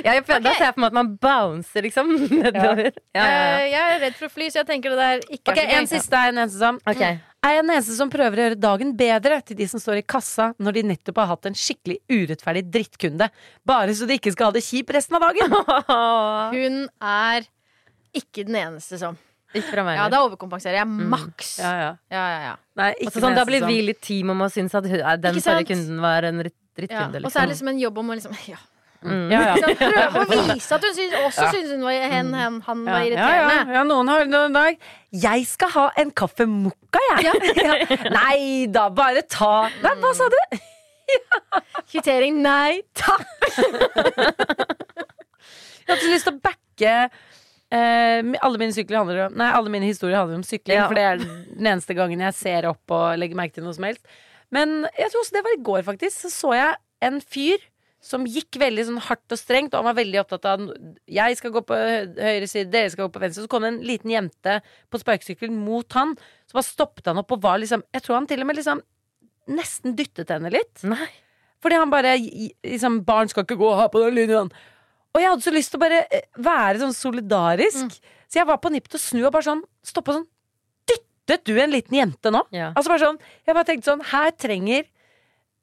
[0.00, 2.86] Ja, jeg prøvde å jeg for meg at man bouncer liksom nedover.
[3.12, 3.48] Ja, ja, ja.
[3.58, 5.88] Eh, Jeg er redd for å fly, så jeg tenker det der ikke okay, En
[5.90, 7.18] siste er en eneste som okay.
[7.44, 10.06] Er jeg den eneste som prøver å gjøre dagen bedre til de som står i
[10.08, 13.28] kassa når de nettopp har hatt en skikkelig urettferdig drittkunde,
[13.68, 15.54] bare så de ikke skal ha det kjipt resten av dagen?
[16.56, 17.46] Hun er
[18.16, 19.20] ikke den eneste som.
[19.56, 19.96] Ikke fra meg.
[19.96, 21.54] Ja, da overkompenserer jeg maks.
[21.62, 21.92] Ja, ja.
[22.12, 22.54] Ja, ja, ja.
[22.76, 25.70] Nei, ikke Altså, sånn, da blir vi litt team om å synes at den forrige
[25.72, 26.82] kunden var en dritt, ja.
[26.82, 27.22] drittkunde.
[27.24, 27.70] Og så er det Liksom.
[27.70, 28.60] liksom en jobb om å liksom ja.
[28.98, 29.30] Mm.
[29.30, 29.54] ja, ja.
[29.78, 32.98] Prøve å vise at hun synes, også syns hun var, hen, hen, han var Ja,
[32.98, 33.74] ja, irriterende.
[33.76, 34.80] ja, noen har noen dag
[35.14, 37.30] Jeg skal ha en kaffe mokka, jeg.
[37.62, 37.76] Ja.
[38.10, 40.40] Nei da, bare ta Nei, hva sa du?
[41.88, 43.22] Kvittering nei takk.
[45.88, 46.96] Jeg hadde så lyst til å backe
[47.74, 50.86] eh, alle mine sykler handler om Nei, alle mine historier handler om sykling, Ja.
[50.88, 53.84] for det er den eneste gangen jeg ser opp og legger merke til noe som
[53.84, 54.04] helst.
[54.50, 56.22] Men jeg tror også det var i går, faktisk.
[56.24, 57.58] Så så jeg en fyr
[58.00, 60.60] som gikk veldig sånn hardt og strengt, og han var veldig opptatt av
[61.10, 63.42] Jeg skal gå på høyre side, dere skal gå på venstre.
[63.44, 66.14] Så kom det en liten jente på sparkesykkelen mot han,
[66.46, 68.80] så bare stoppet han opp og var liksom Jeg tror han til og med liksom
[69.48, 70.84] nesten dyttet henne litt.
[70.84, 71.08] Nei.
[71.60, 74.50] Fordi han bare liksom, Barn skal ikke gå her på den linjen.
[75.18, 77.96] Og jeg hadde så lyst til å bare eh, være sånn solidarisk.
[78.30, 80.28] Så jeg var på nippet til å snu og bare sånn stoppe sånn.
[80.86, 82.44] Dyttet du en liten jente nå?
[82.54, 82.70] Ja.
[82.78, 84.86] Altså bare sånn Jeg bare tenkte sånn Her trenger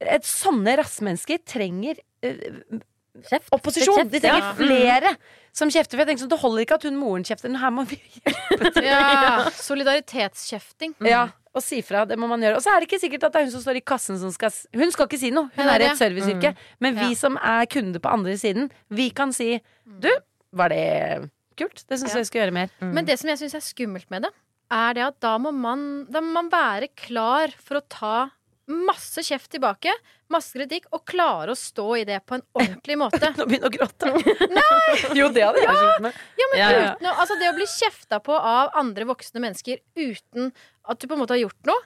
[0.04, 2.82] et Sånne rassmennesker trenger uh,
[3.30, 3.48] Kjeft.
[3.56, 3.96] opposisjon.
[4.02, 4.52] Kjeft, De trenger ja.
[4.60, 5.13] flere
[5.56, 5.96] som kjefter.
[5.96, 7.56] For jeg tenkte sånn Det holder ikke at hun moren kjefter.
[7.63, 8.02] Her må vi
[8.84, 10.98] Ja, solidaritetskjefting.
[11.08, 12.04] Ja, og si fra.
[12.06, 12.58] Det må man gjøre.
[12.60, 14.32] Og så er det ikke sikkert at det er hun som står i kassen som
[14.36, 15.50] skal Hun skal ikke si noe.
[15.56, 16.56] Hun er i et serviceyrke.
[16.84, 17.15] Men vi Ja.
[17.15, 20.10] som er kunde på andre siden, vi kan si Du,
[20.54, 21.86] var det kult?
[21.88, 22.18] Det syns Ja.
[22.20, 22.70] jeg skal gjøre mer.
[22.82, 24.32] Men det som jeg syns er skummelt med det,
[24.72, 28.32] er det at da må man, da må man være klar for å ta
[28.67, 29.91] masse kjeft tilbake,
[30.34, 33.30] masse kritikk, og klare å stå i det på en ordentlig måte.
[33.38, 34.13] Nå begynner jeg å gråte.
[34.56, 34.95] Nei!
[35.19, 36.21] Jo, det hadde jeg slutt med.
[36.39, 36.93] Ja, men Ja, ja.
[36.95, 40.49] uten altså det å bli kjefta på av andre voksne mennesker uten
[40.86, 41.84] at du på en måte har gjort noe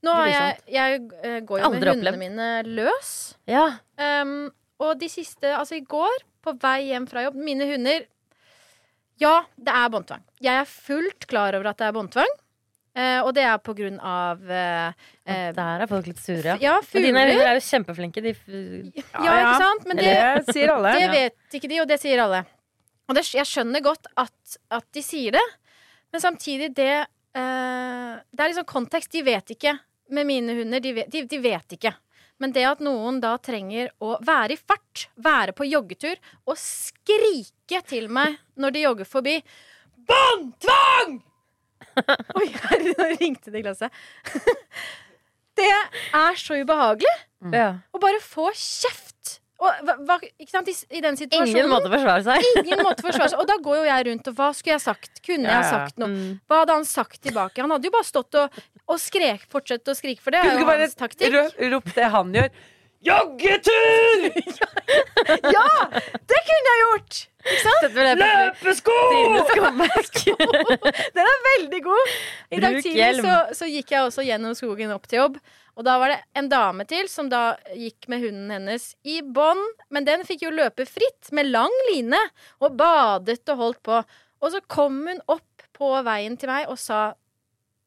[0.00, 3.10] Nå har jeg, jeg eh, går jo med Aldri hundene mine løs.
[3.50, 3.66] Ja.
[4.00, 4.46] Um,
[4.80, 8.06] og de siste Altså, i går, på vei hjem fra jobb Mine hunder
[9.20, 10.22] Ja, det er båndtvang.
[10.40, 12.32] Jeg er fullt klar over at det er båndtvang.
[12.90, 14.88] Eh, og det er på grunn av eh,
[15.22, 16.56] eh, Der er folk litt sure, ja.
[16.58, 17.28] Ja, Men dine fugler.
[17.36, 18.22] hunder er jo kjempeflinke.
[18.24, 19.86] De ja, Ja, ikke sant?
[19.86, 20.08] Men det,
[20.48, 20.96] det sier alle.
[20.98, 22.40] det vet ikke de, og det sier alle.
[23.06, 25.46] Og det, jeg skjønner godt at, at de sier det,
[26.10, 29.12] men samtidig det eh, Det er liksom kontekst.
[29.14, 29.76] De vet ikke.
[30.10, 31.94] Med mine hunder, de vet, de, de vet ikke.
[32.42, 36.16] Men det at noen da trenger å være i fart, være på joggetur
[36.48, 39.36] og skrike til meg når de jogger forbi
[40.10, 41.20] Båndtvang!
[42.38, 43.90] Oi, herre, nå ringte det i glasset.
[45.60, 45.66] Det
[46.16, 47.54] er så ubehagelig Mm.
[47.96, 49.38] å bare få kjeft.
[49.60, 50.66] Og, hva, ikke sant?
[50.68, 52.44] I, I den situasjonen Ingen måte å forsvare seg.
[52.62, 53.40] Ingen måte forsvare seg.
[53.40, 55.22] Og da går jo jeg rundt og hva skulle jeg sagt?
[55.24, 56.08] Kunne Ja, jeg sagt noe?
[56.12, 56.34] Mm.
[56.48, 57.60] Hva hadde han sagt tilbake?
[57.64, 58.58] Han hadde jo bare stått og,
[58.92, 61.36] og skrek, fortsett å skrike, for det er jo hans taktikk.
[61.72, 62.52] ropt det han gjør?
[63.00, 64.30] Joggetur!
[65.30, 65.68] Ja!
[66.26, 67.18] Det kunne jeg gjort!
[68.18, 68.96] Løpesko!
[71.16, 72.12] Den er veldig god.
[72.50, 75.38] I dag tidlig så, så gikk jeg også gjennom skogen opp til jobb.
[75.78, 79.62] Og da var det en dame til som da gikk med hunden hennes i bånd.
[79.94, 82.18] Men den fikk jo løpe fritt med lang line
[82.60, 84.02] og badet og holdt på.
[84.40, 87.12] Og så kom hun opp på veien til meg og sa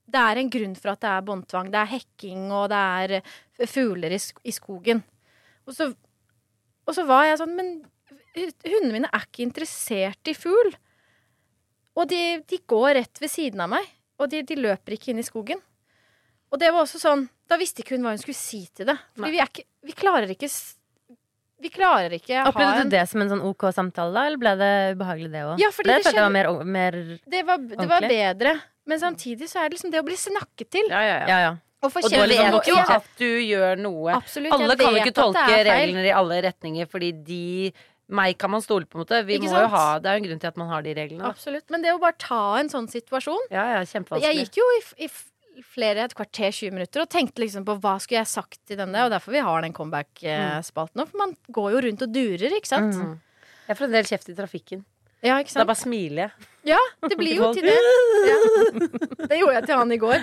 [0.05, 1.71] det er en grunn for at det er båndtvang.
[1.73, 5.03] Det er hekking, og det er eh, fugler i, i skogen.
[5.67, 5.89] Og så,
[6.83, 7.69] og så var jeg sånn Men
[8.35, 10.73] hundene mine er ikke interessert i fugl.
[11.93, 13.85] Og de, de går rett ved siden av meg,
[14.17, 15.61] og de, de løper ikke inn i skogen.
[16.53, 18.95] Og det var også sånn Da visste ikke hun hva hun skulle si til det.
[19.17, 20.49] Fordi vi, ikke, vi klarer ikke
[21.63, 24.27] Vi klarer ikke ha Opplevde du det som en sånn ok samtale, da?
[24.29, 25.63] Eller ble det ubehagelig, det òg?
[25.63, 28.53] Ja, fordi det det følte jeg var mer, mer Det var, det var bedre.
[28.89, 30.89] Men samtidig så er det liksom det å bli snakket til.
[30.91, 31.39] Ja, ja, ja.
[31.47, 31.53] Ja.
[31.83, 34.13] Og Og du kjenne vet som jo at du gjør noe.
[34.15, 34.53] Absolutt.
[34.55, 37.73] Alle kan jo ikke tolke reglene i alle retninger, fordi de
[38.13, 39.21] Meg kan man stole på, en måte.
[39.25, 40.93] Vi Ikke må jo ha Det er jo en grunn til at man har de
[40.93, 41.23] reglene.
[41.23, 41.63] Absolutt.
[41.71, 43.83] Men det å bare ta en sånn situasjon Ja, ja,
[44.19, 47.95] Jeg gikk jo i, i flere, et kvarter, 20 minutter og tenkte liksom på hva
[48.01, 51.07] skulle jeg sagt til denne, og derfor vi har den comeback-spalten nå.
[51.09, 52.97] For man går jo rundt og durer, ikke sant?
[52.97, 53.15] Mm.
[53.69, 54.83] Jeg får en del kjeft i trafikken.
[55.23, 56.49] Ja, ikke Da bare smiler jeg.
[56.63, 57.75] Ja, det blir jo til det.
[58.23, 58.37] Ja.
[59.27, 60.21] Det gjorde jeg til han i går.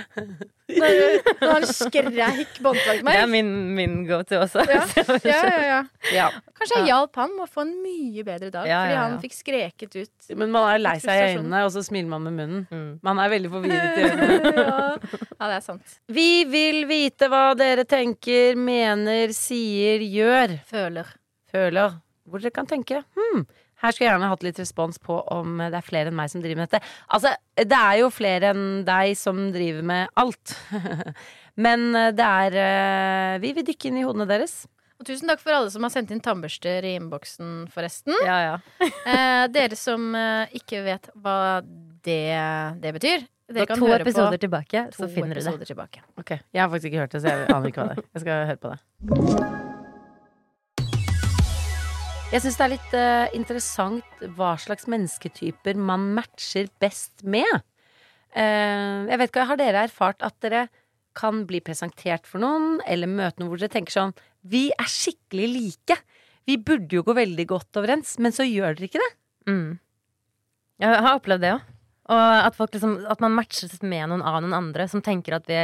[0.70, 0.94] Når,
[1.42, 3.18] når han skreik båndtak meg.
[3.18, 4.64] Det er min, min go to også.
[4.70, 4.86] Ja,
[5.28, 5.80] ja, ja, ja.
[6.14, 6.28] Ja.
[6.56, 9.18] Kanskje jeg hjalp han med å få en mye bedre dag, Ja, fordi ja, han
[9.20, 10.30] fikk skreket ut.
[10.32, 12.66] Men man er lei seg i øynene, og så smiler man med munnen.
[12.72, 12.90] Mm.
[13.04, 14.28] Man er veldig forvirret i øynene.
[14.60, 14.80] Ja,
[15.40, 15.96] ja det er sant.
[16.12, 20.56] Vi vil vite hva dere tenker, mener, sier, gjør.
[20.68, 21.16] Føler.
[21.52, 22.00] Føler.
[22.30, 23.02] Hvor dere kan tenke.
[23.18, 23.44] Hmm.
[23.80, 26.42] Her skulle jeg gjerne hatt litt respons på om det er flere enn meg som
[26.44, 26.84] driver med dette.
[27.16, 30.56] Altså, det er jo flere enn deg som driver med alt.
[31.64, 34.62] Men eh, det er eh, Vi vil dykke inn i hodene deres.
[35.00, 38.16] Og tusen takk for alle som har sendt inn tannbørster i innboksen, forresten.
[38.26, 38.56] Ja, ja.
[39.10, 41.36] Eh, dere som eh, ikke vet hva
[42.04, 42.20] det,
[42.84, 43.24] det betyr.
[43.50, 45.66] Dere kan to høre episoder på tilbake, to så finner du det.
[45.72, 46.04] tilbake.
[46.20, 48.06] Ok, Jeg har faktisk ikke hørt det, så jeg aner ikke hva det er.
[48.14, 49.59] Jeg skal høre på det.
[52.30, 57.64] Jeg syns det er litt uh, interessant hva slags mennesketyper man matcher best med.
[58.30, 60.68] Uh, jeg vet ikke, Har dere erfart at dere
[61.18, 64.14] kan bli presentert for noen, eller møte noen hvor dere tenker sånn
[64.46, 65.96] Vi er skikkelig like.
[66.46, 69.10] Vi burde jo gå veldig godt overens, men så gjør dere ikke det.
[69.50, 69.66] Mm.
[70.86, 71.66] Jeg har opplevd det òg.
[72.14, 75.50] Og at, folk liksom, at man matches med noen av noen andre som tenker at
[75.50, 75.58] vi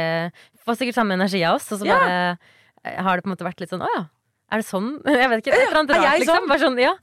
[0.67, 2.99] får sikkert samme energi av oss, og så bare ja.
[3.07, 4.05] har det på en måte vært litt sånn Å ja.
[4.51, 4.89] Er det sånn?
[5.21, 5.53] Jeg vet ikke.
[5.55, 6.49] Et eller annet jeg rart, liksom.
[6.51, 6.63] sånn?
[6.65, 6.95] Sånn, ja.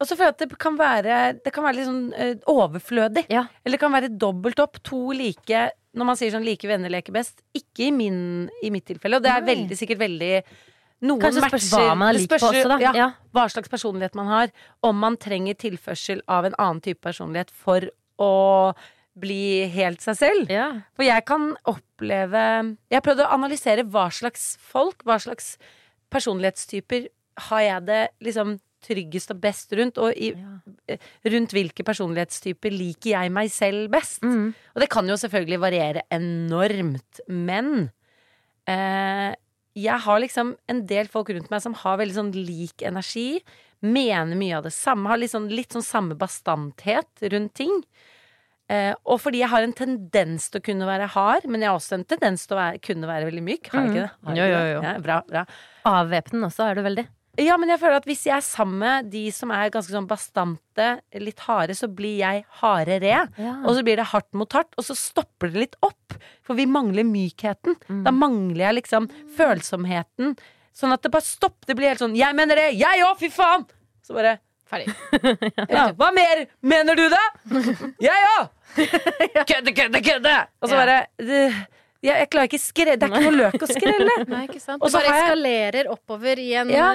[0.00, 3.26] Og så føler jeg at det kan være, det kan være litt sånn eh, overflødig.
[3.28, 3.42] Ja.
[3.60, 4.78] Eller det kan være dobbelt opp.
[4.88, 7.42] To like Når man sier sånn like venner leker best.
[7.52, 9.18] Ikke i, min, i mitt tilfelle.
[9.18, 10.30] Og det er veldig, sikkert veldig
[11.04, 12.78] noen Kanskje matcher, spørs hva man er lik på også, da.
[12.80, 13.08] Ja, Ja.
[13.36, 14.54] Hva slags personlighet man har.
[14.84, 17.88] Om man trenger tilførsel av en annen type personlighet for
[18.20, 18.32] å
[19.20, 20.52] bli helt seg selv.
[20.52, 20.68] Ja.
[20.96, 22.44] For jeg kan oppleve
[22.92, 25.56] Jeg prøvde å analysere hva slags folk, hva slags
[26.12, 27.08] personlighetstyper
[27.50, 30.32] har jeg det liksom tryggest og best rundt, og i,
[31.28, 34.24] rundt hvilke personlighetstyper liker jeg meg selv best.
[34.24, 34.52] Mm.
[34.74, 37.90] Og det kan jo selvfølgelig variere enormt, men
[38.70, 39.36] eh,
[39.78, 43.42] jeg har liksom en del folk rundt meg som har veldig sånn lik energi,
[43.80, 47.76] mener mye av det samme, har litt sånn, litt sånn samme bastanthet rundt ting.
[48.70, 51.78] Eh, og fordi jeg har en tendens til å kunne være hard, men jeg har
[51.78, 53.70] også en tendens til å være, kunne være veldig myk.
[53.72, 54.10] Har jeg ikke det?
[54.28, 54.82] Har Jo, jo, jo.
[54.86, 55.46] Ja, bra, bra.
[55.90, 57.06] Avvæpnende også er du veldig.
[57.40, 60.08] Ja, men jeg føler at hvis jeg er sammen med de som er ganske sånn
[60.10, 60.88] bastante,
[61.22, 63.24] litt harde, så blir jeg hardere.
[63.40, 63.54] Ja.
[63.64, 66.18] Og så blir det hardt mot hardt, og så stopper det litt opp.
[66.46, 67.78] For vi mangler mykheten.
[67.88, 68.02] Mm.
[68.06, 70.34] Da mangler jeg liksom følsomheten.
[70.76, 71.70] Sånn at det bare stopper.
[71.70, 72.78] Det blir helt sånn 'Jeg mener det!
[72.78, 73.18] Jeg òg!
[73.18, 73.66] Fy faen!'
[74.02, 74.38] Så bare
[74.70, 74.92] Ferdig.
[75.76, 77.20] ja, Hva mer mener du, da?
[78.00, 78.48] Jeg òg!
[79.50, 80.34] Kødde, kødde, kødde!
[80.62, 80.80] Og så Ja.
[80.84, 81.40] bare det,
[82.00, 84.14] jeg, jeg klarer ikke skrelle Det er ikke noe løk å skrelle.
[84.30, 84.78] Nei, ikke sant?
[84.80, 86.86] Og Det så bare jeg- eskalerer oppover i en Ja.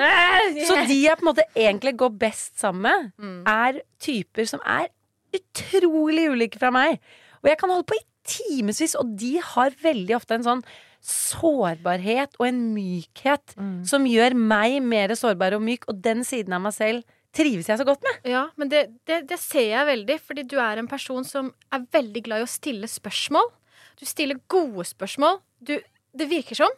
[0.66, 3.38] Så de jeg på en måte egentlig går best sammen med, Mm.
[3.46, 4.88] er typer som er
[5.36, 7.00] utrolig ulike fra meg.
[7.44, 10.64] Og jeg kan holde på i timevis, og de har veldig ofte en sånn
[11.06, 13.54] sårbarhet og en mykhet
[13.86, 17.04] som gjør meg mer sårbar og myk, og den siden av meg selv
[17.36, 18.22] trives jeg så godt med.
[18.32, 21.84] Ja, men det, det, det ser jeg veldig, fordi du er en person som er
[21.94, 23.52] veldig glad i å stille spørsmål.
[24.00, 25.40] Du stiller gode spørsmål.
[25.64, 25.78] Du,
[26.16, 26.74] det virker som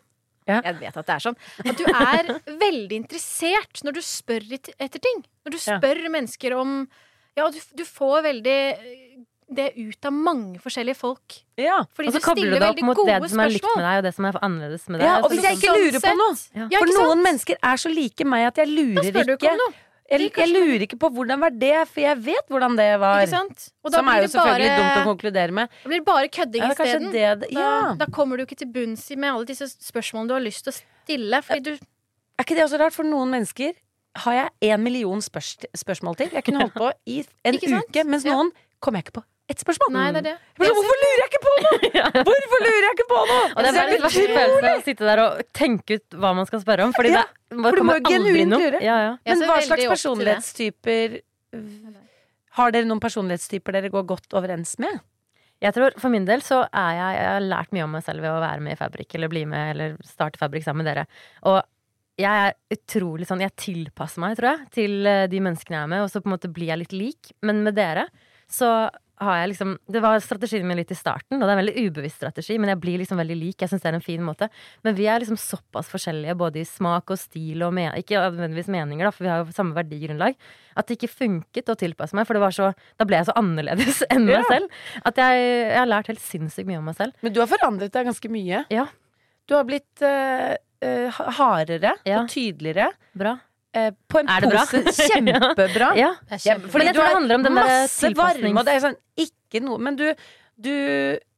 [0.48, 0.62] Ja.
[0.64, 1.36] Jeg vet at det er sånn.
[1.60, 2.30] At du er
[2.66, 5.24] veldig interessert når du spør etter ting.
[5.46, 5.78] Når du Ja.
[5.80, 6.78] spør mennesker om
[7.38, 9.18] Ja, du, du får veldig eh,
[9.48, 11.36] det ut av mange forskjellige folk.
[11.56, 11.78] Ja.
[11.96, 14.04] Fordi Og så kobler du det opp mot det som er likt med deg, og
[14.08, 15.08] det som er annerledes med deg.
[15.08, 16.34] Ja, og hvis jeg ikke Sånn lurer på noe.
[16.58, 16.66] Ja.
[16.74, 19.54] Ja, For noen mennesker er så like meg at jeg lurer ikke.
[20.08, 23.20] Jeg, jeg lurer ikke på hvordan var det, for jeg vet hvordan det var.
[23.26, 23.66] Ikke sant?
[23.84, 25.74] Og da Som er jo selvfølgelig bare, dumt å konkludere med.
[25.84, 27.12] Da blir det bare kødding Ja, isteden.
[27.12, 27.94] det det- Da, ja.
[28.00, 30.72] da kommer du ikke til bunns i med alle disse spørsmålene du har lyst til
[30.72, 31.42] å stille.
[31.64, 32.94] Du Er ikke det også rart?
[32.94, 33.74] For noen mennesker
[34.16, 36.30] har jeg en million spørs spørsmål til.
[36.32, 38.34] Jeg kunne holdt på i en uke, mens Ja.
[38.36, 39.92] noen kommer jeg ikke på ett spørsmål.
[39.96, 40.36] Nei, det er det.
[40.60, 41.92] Sånn, Hvorfor lurer jeg ikke på noe?!
[42.28, 43.44] Hvorfor lurer jeg ikke på noe?!
[43.48, 46.64] Og det er verdens verste følelse å sitte der og tenke ut hva man skal
[46.64, 46.96] spørre om.
[46.98, 48.82] Fordi Ja, det for du må genuint lure.
[48.84, 49.14] Ja, ja.
[49.30, 51.20] Men hva slags personlighetstyper
[52.58, 55.00] Har dere noen personlighetstyper dere går godt overens med?
[55.64, 58.22] Jeg tror For min del så er jeg Jeg har lært mye om meg selv
[58.26, 61.08] ved å være med i Fabrik, eller bli med, eller starte Fabrik sammen med dere.
[61.50, 61.62] Og
[62.18, 65.92] jeg er utrolig sånn Jeg tilpasser meg, tror jeg, til eh, de menneskene jeg er
[65.96, 67.32] med, og så på en måte blir jeg litt lik.
[67.46, 68.08] Men med dere
[68.50, 71.62] så har jeg liksom Det var strategien min litt i starten, og det er en
[71.64, 73.56] veldig ubevisst strategi, men jeg blir liksom veldig lik.
[73.64, 74.50] Jeg syns det er en fin måte.
[74.86, 78.70] Men vi er liksom såpass forskjellige både i smak og stil og men Ikke nødvendigvis
[78.74, 80.38] meninger, da, for vi har jo samme verdigrunnlag.
[80.78, 83.38] At det ikke funket å tilpasse meg, for det var så Da ble jeg så
[83.42, 84.70] annerledes enn meg selv.
[85.04, 85.42] At jeg,
[85.74, 87.18] jeg har lært helt sinnssykt mye om meg selv.
[87.26, 88.66] Men du har forandret deg ganske mye.
[88.70, 88.86] Ja.
[89.48, 90.54] Du har blitt uh,
[91.40, 92.22] hardere Ja.
[92.22, 92.92] og tydeligere.
[93.18, 93.38] Bra.
[93.74, 94.66] Eh, på en Er det bra?
[94.66, 95.92] posi- Kjempebra.
[95.98, 96.14] Ja.
[96.30, 98.66] Det er Ja, kjempe- fordi jeg tror det handler om den der masse varme, og
[98.66, 100.14] det er sånn ikke noe Men du,
[100.60, 100.72] du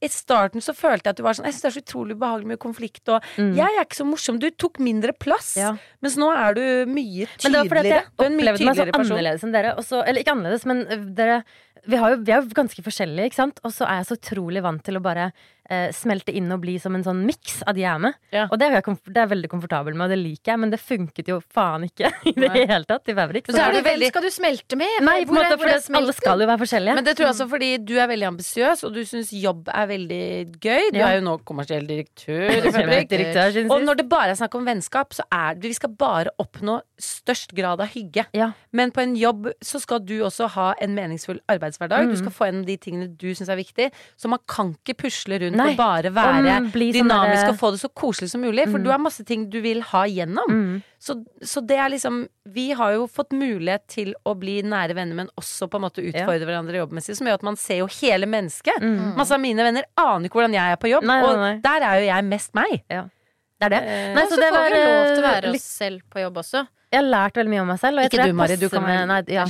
[0.01, 2.15] I starten så følte jeg at du var sånn Jeg syns det er så utrolig
[2.15, 3.53] ubehagelig med konflikt, og Mm.
[3.57, 4.39] jeg er ikke så morsom.
[4.39, 5.73] Du tok mindre plass, Ja.
[6.01, 7.43] mens nå er du mye tydeligere.
[7.43, 9.75] Men det var fordi at jeg opplevde meg så annerledes enn dere.
[9.75, 11.43] Også, eller ikke annerledes, men øh, dere
[11.87, 13.59] vi, har jo, vi er jo ganske forskjellige, ikke sant?
[13.63, 15.29] Og så er jeg så utrolig vant til å bare
[15.69, 18.17] eh, smelte inn og bli som en sånn miks av de jeg er med.
[18.33, 18.47] Ja.
[18.51, 20.73] Og det er, jeg det er jeg veldig komfortabel med, og det liker jeg, men
[20.73, 22.63] det funket jo faen ikke i det Nei.
[22.69, 23.47] hele tatt i Fabrik.
[23.49, 24.95] Så så er det du veldig- skal du smelte med?
[25.05, 26.95] Nei, på en måte, for alle skal jo være forskjellige.
[26.99, 29.89] Men det tror jeg også fordi du er veldig ambisiøs, og du syns jobb er
[29.93, 30.23] veldig
[30.57, 30.89] gøy.
[30.93, 31.11] Du Ja.
[31.11, 32.49] er jo nå kommersiell direktør
[33.59, 36.33] i Og når det bare er snakk om vennskap, så er det Vi skal bare
[36.41, 38.25] oppnå størst grad av hygge.
[38.35, 38.51] Ja.
[38.75, 41.39] Men på en jobb så skal du også ha en meningsfull
[41.69, 42.03] arbeidshverdag.
[42.05, 42.11] Mm.
[42.11, 43.87] Du skal få igjen de tingene du syns er viktig.
[44.19, 45.71] Så man kan ikke pusle rundt Nei.
[45.71, 48.65] og bare være Om bli sånn dynamisk og få det så koselig som mulig.
[48.69, 48.83] For Mm.
[48.83, 50.49] du har masse ting du vil ha gjennom.
[50.49, 50.83] Mm.
[50.99, 55.15] Så, så det er liksom Vi har jo fått mulighet til å bli nære venner,
[55.15, 58.25] men også på en måte utfordre hverandre jobbmessig, som gjør at man ser jo hele
[58.25, 58.81] mennesket.
[58.81, 59.15] Mm.
[59.15, 61.53] Masse av mine venner aner ikke hvordan jeg er på jobb, Nei, nei, nei.
[61.55, 62.81] og der er jo jeg mest meg.
[62.89, 63.79] Det er det.
[63.85, 65.63] Eh, Nei, så så det får var vi jo lov til å eh, være oss
[65.77, 66.67] selv på jobb også.
[66.89, 68.01] Jeg har lært veldig mye om meg selv.
[68.01, 69.43] Ikke du, Mari, du kan være nei, ja.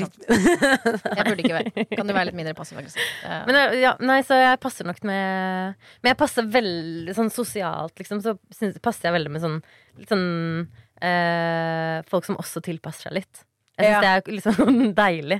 [1.19, 3.06] Jeg burde ikke være Kan du være litt mindre passiv aggressiv?
[3.23, 7.32] Eh, Men jeg, ja, nei, så jeg passer nok med Men jeg passer veldig sånn
[7.32, 8.19] sosialt, liksom.
[8.25, 9.56] Så synes, passer jeg veldig med sånn
[9.99, 10.28] litt sånn
[10.67, 13.41] øh, folk som også tilpasser seg litt.
[13.80, 15.39] Jeg syns det er litt sånn deilig.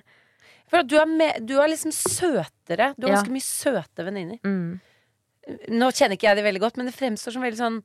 [0.70, 2.94] For du er, med, du er liksom søtere.
[2.96, 4.40] Du har ganske mye søte venninner.
[4.46, 4.80] Mm.
[5.74, 7.82] Nå kjenner ikke jeg det veldig godt, men det fremstår som veldig sånn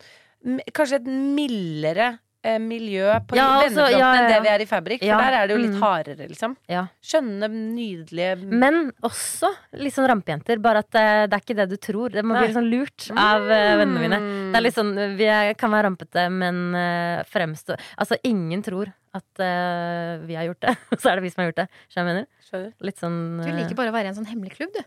[0.76, 2.18] Kanskje et mildere eh,
[2.60, 5.02] miljø på Ja, altså, vennefronten ja, enn det vi er i Fabrik.
[5.02, 5.82] For Ja, der er det jo litt mm.
[5.82, 6.56] hardere, liksom.
[6.70, 6.86] Ja.
[7.04, 10.60] Skjønne, nydelige Men også litt sånn rampejenter.
[10.64, 12.12] Bare at det, det er ikke det du tror.
[12.14, 12.42] Det må Nei.
[12.42, 13.54] bli litt sånn lurt av mm.
[13.80, 14.20] vennene mine.
[14.52, 18.92] Det er litt sånn, Vi er, kan være rampete, men uh, fremstå Altså, ingen tror
[19.14, 20.76] at uh, vi har gjort det.
[20.90, 21.68] og Så er det vi som har gjort det.
[21.92, 22.46] Skjønner du jeg mener?
[22.48, 22.86] Skjønner du?
[22.88, 24.82] Litt sånn Du eh, liker bare å være i en sånn hemmelig klubb, du.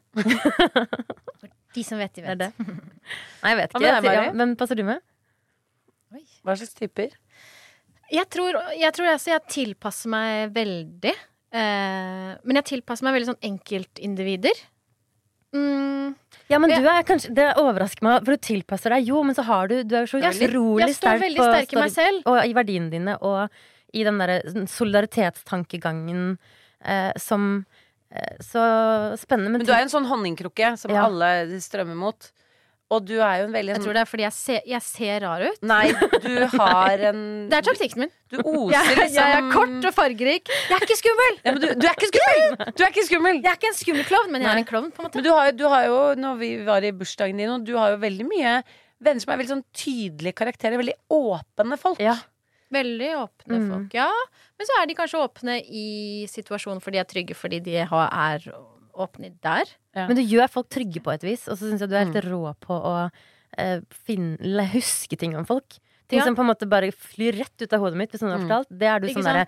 [1.78, 2.40] De som vet, de vet.
[2.40, 2.50] det.
[2.58, 3.92] Nei, jeg vet ikke.
[4.34, 5.04] Men, Ja, passer du med?
[6.16, 6.24] Oi.
[6.48, 7.12] Hva slags typer?
[8.12, 11.14] Jeg tror, jeg tror altså jeg tilpasser meg veldig.
[11.58, 14.64] Eh, men jeg tilpasser meg veldig sånn enkeltindivider.
[15.56, 16.16] Mm,
[16.52, 19.46] Ja, men du er kanskje Det overrasker meg, for du tilpasser deg jo, men så
[19.48, 21.94] har du Du er jo så jeg, utrolig jeg står sterk på sterk i meg
[21.96, 22.28] selv.
[22.28, 23.48] og i verdiene dine og
[23.96, 26.38] i den derre solidaritetstankegangen
[26.84, 27.66] eh, som
[28.12, 28.60] eh, Så
[29.20, 29.52] spennende.
[29.56, 31.06] Men, Men du er jo en sånn honningkrukke som Ja.
[31.08, 32.32] alle strømmer mot.
[32.90, 35.18] Og du er jo en veldig Jeg tror det er fordi jeg ser, jeg ser
[35.26, 35.58] rar ut.
[35.68, 35.90] Nei,
[36.24, 37.18] du har en
[37.52, 38.14] Det er taktikken min.
[38.32, 40.52] Du oser Jeg, liksom jeg er kort og fargerik.
[40.70, 41.36] Jeg er ikke skummel!
[41.44, 42.56] ja, men du, du er ikke skummel!
[42.78, 43.42] Du er ikke skummel!
[43.44, 44.88] Jeg er ikke en skummel klovn, men jeg er en klovn.
[44.96, 47.52] på en måte Men du har, du har jo, når vi var i bursdagen din,
[47.58, 48.56] og du har jo veldig mye
[49.04, 50.80] venner som er veldig sånn tydelige karakterer.
[50.80, 52.00] Veldig åpne folk.
[52.02, 52.16] Ja.
[52.74, 53.68] Veldig åpne Mm.
[53.72, 54.08] folk, ja.
[54.60, 58.10] Men så er de kanskje åpne i situasjonen fordi de er trygge fordi de har,
[58.12, 58.48] er
[58.98, 59.66] åpne der.
[59.96, 60.08] Ja.
[60.08, 62.14] Men du gjør folk trygge på et vis, og så syns jeg du er Mm.
[62.14, 63.10] helt rå på å
[63.58, 65.78] eh, finne, huske ting om folk.
[66.10, 66.26] Ting Ja.
[66.26, 68.48] som på en måte bare flyr rett ut av hodet mitt, hvis noen har Mm.
[68.48, 68.68] fortalt.
[68.78, 69.48] Det er du Ikke sånn derre?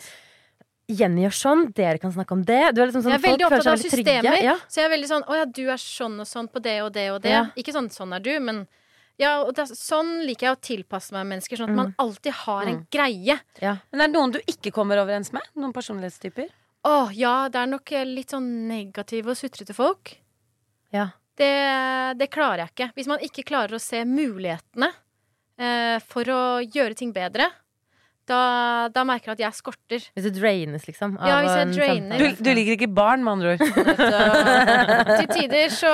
[0.89, 2.73] Jenny gjør sånn, dere kan snakke om det.
[2.73, 4.41] Du er liksom sånn, Jeg er veldig folk føler opptatt av veldig systemer.
[4.43, 4.55] Ja.
[4.67, 6.93] Så jeg er veldig sånn Å ja, du er sånn og sånn på det og
[6.93, 7.29] det og det.
[7.29, 7.45] Ja.
[7.55, 8.67] Ikke sånn 'sånn er du', men
[9.19, 11.57] ja, og det, sånn liker jeg å tilpasse meg mennesker.
[11.57, 13.39] Sånn at man alltid har en greie.
[13.61, 15.43] Men er det noen du ikke kommer overens med?
[15.55, 16.49] Noen personlighetstyper?
[16.87, 20.13] Å ja, det er nok eh, litt sånn negative og sutrete folk.
[20.95, 21.09] Ja.
[21.39, 21.53] Det,
[22.19, 22.91] det klarer jeg ikke.
[22.95, 24.91] Hvis man ikke klarer å se mulighetene
[25.59, 27.49] eh, for å gjøre ting bedre,
[28.29, 30.03] da, da merker jeg at jeg skorter.
[30.13, 31.15] Hvis du draines, liksom.
[31.17, 32.21] Av Ja, hvis jeg drainer.
[32.21, 33.63] Du, du liker ikke barn, med andre ord.
[35.09, 35.93] Så, til tider så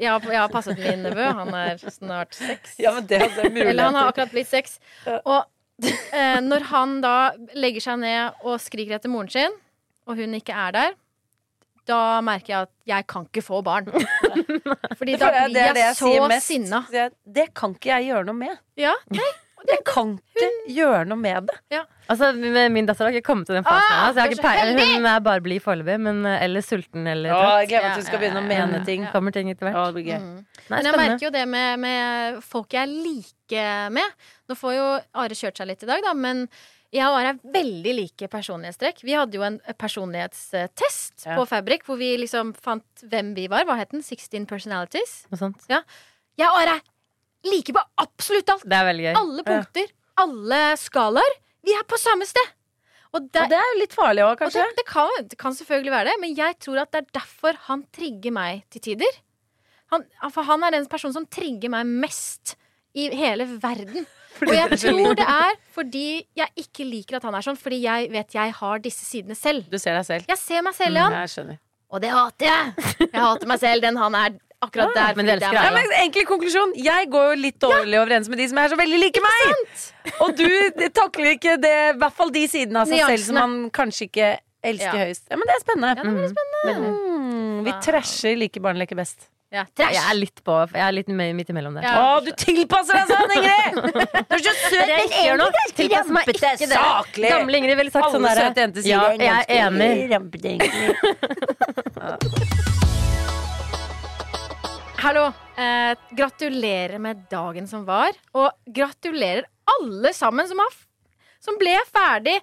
[0.00, 1.26] Jeg har, jeg har passet min nevø.
[1.42, 2.78] Han er snart seks.
[2.80, 3.66] Ja, men det er mulig.
[3.68, 4.78] Eller han har akkurat blitt seks.
[5.10, 5.42] Og
[5.84, 7.16] eh, når han da
[7.58, 9.60] legger seg ned og skriker etter moren sin,
[10.06, 10.94] og hun ikke er der,
[11.88, 13.88] da merker jeg at jeg kan ikke få barn.
[14.98, 16.84] Fordi da Det blir det jeg så sinna.
[17.24, 18.54] Det kan ikke jeg gjøre noe med.
[18.80, 18.94] Ja,
[19.64, 21.82] Jeg kan ikke gjøre noe med det.
[22.12, 24.34] Altså, Min datter har ikke kommet til den fasen Ah, ennå, så jeg har er
[24.34, 24.44] ikke
[24.76, 24.90] peil.
[24.96, 27.48] Hun er bare blid foreløpig, men eh, eller sulten eller trøtt.
[27.48, 29.06] Ah, jeg gleder meg til hun skal begynne å mene ting.
[29.06, 29.12] ja.
[29.14, 29.80] Kommer ting etter hvert.
[29.80, 30.20] Ah.
[30.20, 30.44] Mm.
[30.68, 34.28] Nei, Men jeg merker jo det med, med folk jeg liker med.
[34.48, 34.86] Nå får jo
[35.24, 36.44] Are kjørt seg litt i dag, da, men
[36.94, 39.02] jeg og Are er veldig like personlighetstrekk.
[39.02, 41.36] Vi hadde jo en personlighetstest Ja.
[41.36, 43.64] på Fabrik hvor vi liksom fant hvem vi var.
[43.66, 44.02] Hva het den?
[44.02, 45.24] 16 personalities.
[45.32, 45.64] Noe sånt.
[45.68, 46.82] Jeg og Are er
[47.50, 48.64] like på absolutt alt.
[48.64, 49.14] Det er veldig gøy.
[49.20, 49.90] Alle punkter.
[50.22, 51.34] Alle skalaer.
[51.64, 52.52] Vi er på samme sted.
[53.14, 54.62] Og det, Og det er jo litt farlig òg, kanskje.
[54.64, 57.54] det, det, kan, det kan selvfølgelig være det, men jeg tror at det er derfor
[57.68, 59.20] han trigger meg til tider.
[59.94, 60.02] Han,
[60.34, 62.56] for han er den personen som trigger meg mest
[62.98, 64.06] i hele verden.
[64.42, 68.10] Og jeg tror det er fordi jeg ikke liker at han er sånn, fordi jeg
[68.12, 69.66] vet jeg har disse sidene selv.
[69.70, 70.24] Du ser deg selv.
[70.28, 71.58] Jeg ser meg selv i han,
[71.94, 72.88] og det hater jeg.
[73.04, 75.14] Jeg hater meg selv, den han er akkurat der.
[75.18, 76.72] men det det er Ja, men Enkel konklusjon.
[76.80, 79.68] Jeg går jo litt dårlig overens med de som er så veldig like meg.
[80.24, 80.48] Og du
[80.96, 84.32] takler ikke det, i hvert fall de sidene av seg selv som man kanskje ikke
[84.64, 85.04] elsker Ja.
[85.04, 85.26] høyest.
[85.30, 85.92] Ja, Men det er spennende.
[85.92, 86.92] Ja, det blir spennende.
[87.20, 89.28] Mm, vi trasher like barn leker best.
[89.54, 91.84] Ja, Jeg er litt på Jeg er litt mi- midt imellom der.
[91.86, 91.94] Ja.
[92.16, 93.78] Å, du tilpasser deg sånn, Ingrid!
[93.84, 95.46] Du er så søt, ikke gjør nå,
[95.78, 96.66] tilpasser meg ikke det.
[96.74, 97.30] Saklig.
[97.30, 99.70] Gamle Ingrid ville sagt Alle sånn derre søte jenter sier Ja, det er jeg er
[99.70, 100.10] enig.
[100.10, 100.42] ganske
[105.04, 105.26] Hallo.
[105.60, 108.10] Eh, gratulerer med dagen som var.
[108.34, 109.44] Og gratulerer
[109.78, 110.86] alle sammen som, har, f-
[111.44, 112.38] som ble ferdig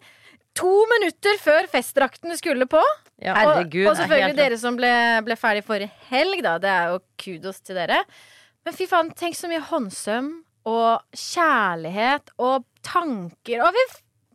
[0.58, 2.82] to minutter før festdraktene skulle på.
[3.22, 3.36] Ja.
[3.38, 4.92] Herregud, og, og er selvfølgelig helt dere som ble,
[5.28, 6.56] ble ferdig forrige helg, da.
[6.64, 8.00] Det er jo kudos til dere.
[8.66, 10.32] Men fy faen, tenk så mye håndsøm
[10.70, 13.62] og kjærlighet og tanker.
[13.66, 13.86] Og vi,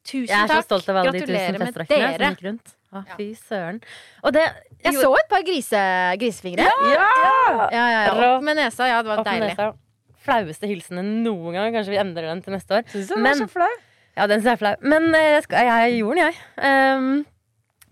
[0.06, 2.72] tusen Jeg er så stolt av alle de tusen festdraktene som gikk rundt.
[2.96, 3.80] Å, fy søren.
[4.22, 4.44] Og det
[4.86, 5.80] Jeg så et par grise,
[6.22, 6.66] grisefingre.
[6.94, 7.08] Ja,
[7.74, 8.02] ja, ja.
[8.36, 8.86] Opp med nesa.
[8.88, 9.50] Ja, det var Opp deilig.
[9.52, 9.72] nesa.
[10.26, 11.74] Flaueste hilsenen noen gang.
[11.74, 12.86] Kanskje vi endrer den til neste år.
[12.94, 13.72] Synes du den Men- var så flau?
[14.16, 14.74] Ja, den synes jeg er flau.
[14.80, 16.38] Men eh, jeg, jeg gjorde den, jeg.
[16.70, 17.10] Ehm,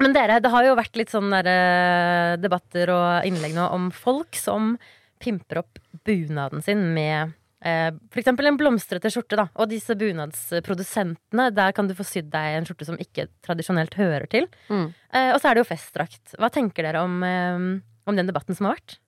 [0.03, 4.36] men dere, det har jo vært litt sånn eh, debatter og innlegg nå om folk
[4.38, 4.74] som
[5.22, 7.32] pimper opp bunaden sin med
[7.64, 9.47] eh, eksempel en blomstrete skjorte, da.
[9.55, 14.26] Og disse bunadsprodusentene, der kan du få sydd deg en skjorte som ikke tradisjonelt hører
[14.30, 14.49] til.
[14.68, 14.88] Mm.
[15.14, 16.36] Eh, og så er det jo festdrakt.
[16.40, 17.68] Hva tenker dere om, eh,
[18.11, 18.99] om den debatten som har vært?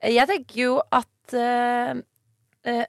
[0.00, 2.86] Jeg tenker jo at eh,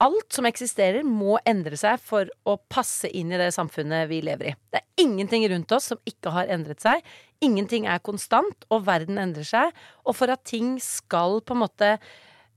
[0.00, 4.50] alt som eksisterer, må endre seg for å passe inn i det samfunnet vi lever
[4.50, 4.54] i.
[4.72, 7.04] Det er ingenting rundt oss som ikke har endret seg.
[7.44, 9.76] Ingenting er konstant, og verden endrer seg.
[10.08, 11.92] Og for at ting skal på en måte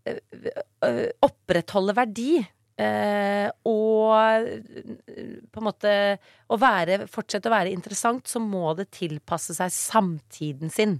[0.07, 0.19] eh,
[0.87, 4.49] eh, opprettholde verdi eh, og
[5.51, 5.93] på en måte
[6.47, 10.99] å være, fortsette å være interessant, så må det tilpasse seg samtiden sin.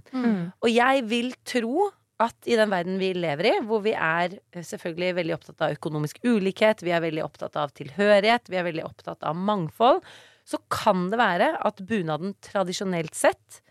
[0.60, 1.88] Og jeg vil tro
[2.22, 5.74] at i den verden vi lever i, hvor vi er eh, selvfølgelig veldig opptatt av
[5.74, 10.04] økonomisk ulikhet, vi er veldig opptatt av tilhørighet, vi er veldig opptatt av mangfold,
[10.46, 13.62] så kan det være at bunaden tradisjonelt sett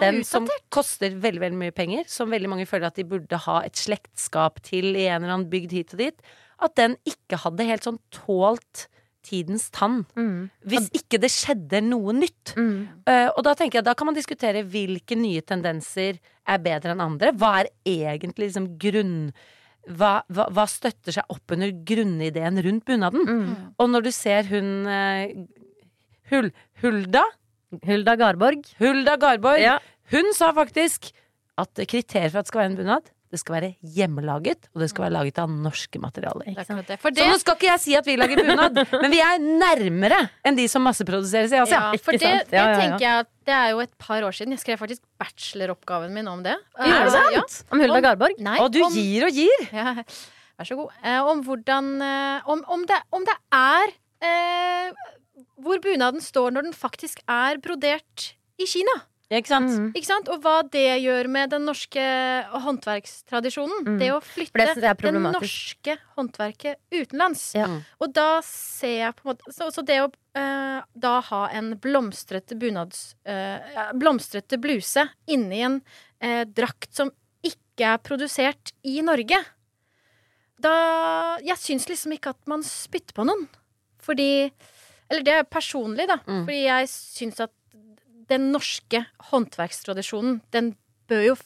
[0.00, 3.58] den som koster veldig veldig mye penger, som veldig mange føler at de burde ha
[3.66, 6.32] et slektskap til i en eller annen bygd hit og dit,
[6.64, 8.86] at den ikke hadde helt sånn tålt
[9.22, 10.02] tidens tann.
[10.66, 12.54] Hvis ikke det skjedde noe nytt.
[12.56, 16.18] Eh, og da tenker jeg, da kan man diskutere hvilke nye tendenser
[16.48, 17.32] er bedre enn andre.
[17.38, 19.18] Hva er egentlig liksom grunn...
[19.82, 23.24] Hva, hva, hva støtter seg opp under grunnideen rundt bunaden?
[23.82, 25.24] Og når du ser hun uh,
[26.30, 26.52] Hul,
[26.84, 27.24] Hulda
[27.86, 28.68] Hulda Garborg.
[28.78, 29.62] Hulda Garborg.
[29.62, 29.78] Ja.
[30.12, 31.10] Hun sa faktisk
[31.60, 34.90] at kriteriet for at det skal være en bunad, det skal være hjemmelaget, og det
[34.92, 36.50] skal være laget av norske materialer.
[36.52, 36.98] Det det.
[37.00, 40.58] Så nå skal ikke jeg si at vi lager bunad, men vi er nærmere enn
[40.58, 41.78] de som masseproduseres i Asia.
[41.78, 42.82] Ja, for det, det Ja, ja, ja.
[42.82, 44.52] tenker jeg at det er jo et par år siden.
[44.52, 46.58] Jeg skrev faktisk bacheloroppgaven min om det.
[46.76, 47.56] Er det sant?
[47.56, 47.72] sant?
[47.72, 48.36] Om Hulda Garborg?
[48.44, 49.66] Nei, Og du om, gir og gir.
[49.72, 49.96] ja,
[50.60, 50.92] Vær så god.
[51.00, 53.94] Eh, om hvordan eh, om, om, det, om det er
[54.28, 54.92] eh,
[55.62, 59.00] Hvor bunaden står når den faktisk er brodert i Kina.
[59.32, 59.70] Ja, ikke sant?
[59.72, 59.84] Mm.
[59.96, 60.26] Ikke sant?
[60.28, 62.02] Og hva det gjør med den norske
[62.66, 63.86] håndverkstradisjonen.
[63.86, 63.94] Mm.
[64.02, 67.46] Det å flytte det det norske håndverket utenlands.
[67.56, 67.70] Ja.
[67.96, 71.72] Og da ser jeg på en måte Så, så det å uh, da ha en
[71.80, 77.12] blomstrete bunads Uh, Blomstrete bluse inni en uh, drakt som
[77.46, 79.38] ikke er produsert i Norge
[80.58, 80.74] Da
[81.46, 83.46] Jeg syns liksom ikke at man spytter på noen.
[84.02, 84.50] Fordi
[85.08, 86.18] Eller det er personlig, da.
[86.26, 86.44] Mm.
[86.44, 87.54] Fordi jeg syns at
[88.32, 90.74] den norske håndverkstradisjonen, den
[91.10, 91.36] bør jo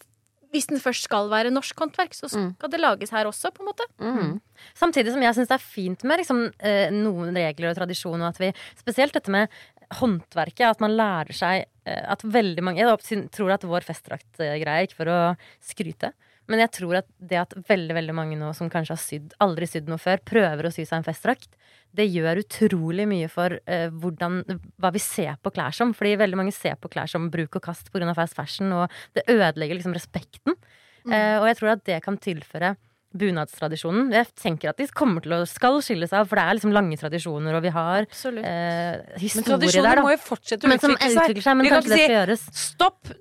[0.55, 2.55] hvis den først skal være norsk håndverk, så Mm.
[2.57, 3.85] skal det lages her også, på en måte.
[4.01, 4.41] Mm.
[4.75, 8.29] Samtidig som jeg syns det er fint med liksom, eh, noen regler og tradisjon, og
[8.31, 9.49] at vi Spesielt dette med
[9.93, 14.97] håndverket, at man lærer seg eh, at veldig mange Jeg tror at vår festdraktgreie, ikke
[14.97, 16.13] for å skryte,
[16.49, 19.67] men jeg tror at det at veldig veldig mange nå som kanskje har sydd, aldri
[19.67, 21.49] sydd noe før, prøver å sy seg en festdrakt,
[21.97, 24.43] det gjør utrolig mye for eh, hvordan,
[24.83, 25.95] hva vi ser på klær som.
[25.97, 28.15] Fordi veldig mange ser på klær som bruk og kast pga.
[28.17, 30.59] fast fashion, og det ødelegger liksom respekten.
[31.07, 32.75] Eh, og jeg tror at det kan tilføre
[33.17, 34.11] bunadstradisjonen.
[34.15, 36.73] Jeg tenker at de kommer til å skal skille seg av, for det er liksom
[36.75, 41.45] lange tradisjoner, og vi har eh, Men historie tradisjoner der, må jo fortsette å utvikle
[41.45, 41.57] seg.
[41.57, 42.45] men Vi kan kanskje det ikke skal gjøres.
[42.63, 43.13] Stopp!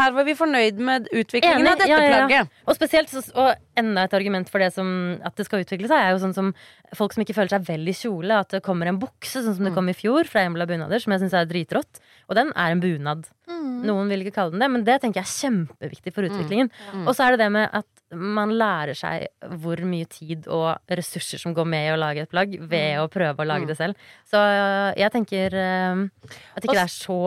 [0.00, 2.18] Her var vi fornøyd med utviklingen Enig, av dette ja, ja, ja.
[2.26, 2.60] plagget.
[2.66, 4.90] Og spesielt, så- og enda et argument for det som,
[5.24, 6.52] at det skal utvikle seg, er jo sånn som
[6.98, 8.40] folk som ikke føler seg vel i kjole.
[8.42, 11.12] At det kommer en bukse, sånn som det kom i fjor, fra Embla bunader, som
[11.14, 12.02] jeg syns er dritrått.
[12.28, 13.28] Og den er en bunad.
[13.48, 16.70] Noen vil ikke kalle den det, men det tenker jeg er kjempeviktig for utviklingen.
[17.06, 17.86] Og så er det det med at
[18.16, 19.28] man lærer seg
[19.60, 23.08] hvor mye tid og ressurser som går med i å lage et plagg, ved å
[23.12, 24.08] prøve å lage det selv.
[24.28, 26.04] Så øh, jeg tenker øh,
[26.56, 27.20] at ikke det er så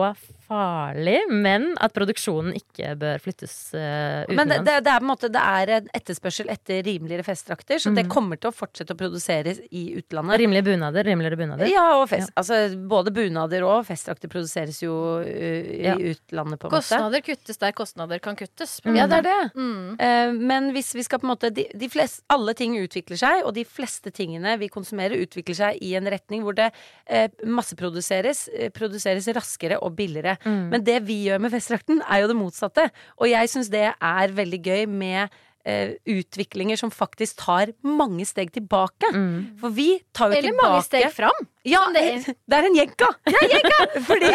[0.52, 5.10] farlig, men at produksjonen ikke bør flyttes øh, Men det, det, det er på en
[5.12, 8.10] måte Det er en etterspørsel etter rimeligere festdrakter, så det Mm.
[8.12, 10.40] kommer til å fortsette å produseres i utlandet.
[10.42, 11.68] Rimelige bunader, rimeligere bunader.
[11.70, 12.58] Ja, og fest, altså
[12.90, 14.92] både bunader og festdrakter produseres jo
[15.22, 15.94] uh, i Ja.
[15.96, 16.82] utlandet, på en måte.
[16.82, 18.80] Kostnader kuttes der kostnader kan kuttes.
[18.84, 18.96] Mm.
[18.98, 19.38] Ja, det er det.
[19.56, 19.96] Mm.
[20.00, 23.44] Uh, men hvis vi skal på en måte de, de flest, Alle ting utvikler seg,
[23.46, 26.68] og de fleste tingene vi konsumerer, utvikler seg i en retning hvor det
[27.06, 30.36] eh, masseproduseres, eh, produseres raskere og billigere.
[30.44, 30.68] Mm.
[30.72, 32.90] Men det vi gjør med festdrakten, er jo det motsatte.
[33.18, 35.28] Og jeg syns det er veldig gøy med
[35.62, 39.06] Uh, utviklinger som faktisk tar mange steg tilbake.
[39.14, 39.60] Mm.
[39.60, 41.44] For vi tar jo Eller tilbake mange steg fram.
[41.70, 43.06] ja, det- det er en jenka!
[44.08, 44.30] Fordi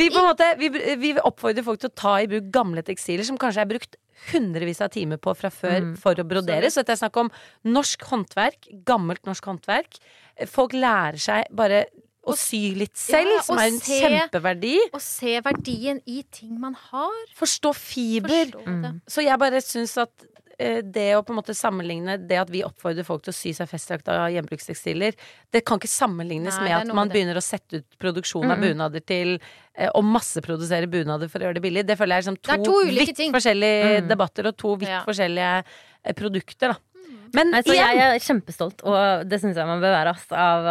[0.00, 0.70] vi på en måte vi,
[1.02, 3.98] vi oppfordrer folk til å ta i bruk gamle tekstiler som kanskje er brukt
[4.32, 5.92] hundrevis av timer på fra før Mm.
[6.00, 6.72] for å brodere.
[6.72, 7.30] Så dette er snakk om
[7.76, 10.00] norsk håndverk, gammelt norsk håndverk.
[10.48, 11.84] Folk lærer seg bare
[12.32, 14.76] å sy litt selv, Ja, som er en se- kjempeverdi.
[14.92, 17.12] Å se verdien i ting man har.
[17.36, 18.46] Forstå fiber.
[18.46, 19.00] Forstå Mm.
[19.08, 20.10] Så jeg bare syns at
[20.58, 23.52] eh, det å på en måte sammenligne det at vi oppfordrer folk til å sy
[23.56, 25.14] seg festdrakt av gjenbrukstekstiler,
[25.52, 28.66] det kan ikke sammenlignes Nei, med at man begynner å sette ut produksjon av Mm.
[28.76, 29.38] bunader til
[29.78, 31.86] og å masseprodusere bunader for å gjøre det billig.
[31.86, 33.32] Det føler jeg er liksom to, to vidt ting.
[33.32, 34.08] forskjellige Mm.
[34.08, 35.02] debatter og to vidt Ja.
[35.06, 35.64] forskjellige
[36.04, 36.76] eh, produkter, da.
[37.32, 40.14] Men Nei, så igjen, jeg er kjempestolt, og det syns jeg man bør være.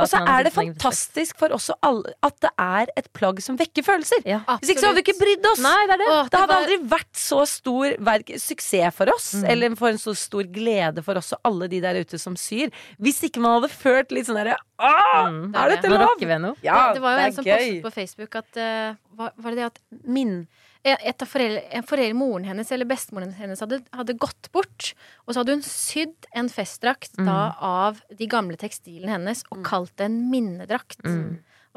[0.01, 3.83] og så er det fantastisk for oss alle at det er et plagg som vekker
[3.85, 4.23] følelser.
[4.25, 4.41] Ja.
[4.59, 5.59] Hvis ikke så hadde vi ikke brydd oss.
[5.63, 6.09] Nei, det er det.
[6.09, 9.49] Åh, Det hadde var- aldri vært så stor verk, suksess for oss, Mm.
[9.49, 12.69] eller for en så stor glede for oss og alle de der ute som syr,
[12.99, 15.55] hvis ikke man hadde følt litt sånn derre Åh, Mm.
[15.55, 16.55] er dette lov?
[16.63, 19.57] Ja, det var jo det en som postet på Facebook at uh, var, var det
[19.57, 20.47] det at Min.
[20.87, 24.93] Et av foreldre, foreldre, moren hennes eller bestemoren hennes hadde, hadde gått bort.
[25.25, 29.91] Og så hadde hun sydd en festdrakt da av de gamle tekstilene hennes og kalt
[29.99, 31.03] det en minnedrakt.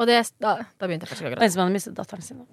[0.00, 1.44] Og det, da, da begynte jeg først å Og gråte.
[1.44, 2.44] en som hadde mistet datteren sin.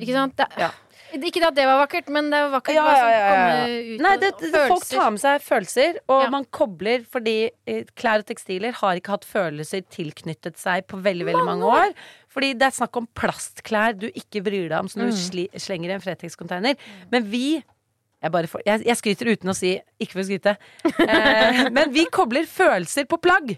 [0.00, 0.36] Ikke sant?
[0.38, 0.72] Det, Ja.
[1.14, 3.66] Ikke at det var vakkert, men det var vakkert Ja, ja, ja,
[4.02, 7.36] Nei, det, det, folk tar med seg følelser, og man kobler fordi
[7.68, 11.94] eh, klær og tekstiler har ikke hatt følelser tilknyttet seg på veldig veldig mange år.
[12.36, 15.88] Fordi det er snakk om plastklær du ikke bryr deg om, som du sli, slenger
[15.88, 16.76] i en Fretex-container.
[17.12, 20.56] Men vi jeg, bare får, jeg, jeg skryter uten å si 'ikke for å skryte',
[21.06, 23.54] eh, men vi kobler følelser på plagg.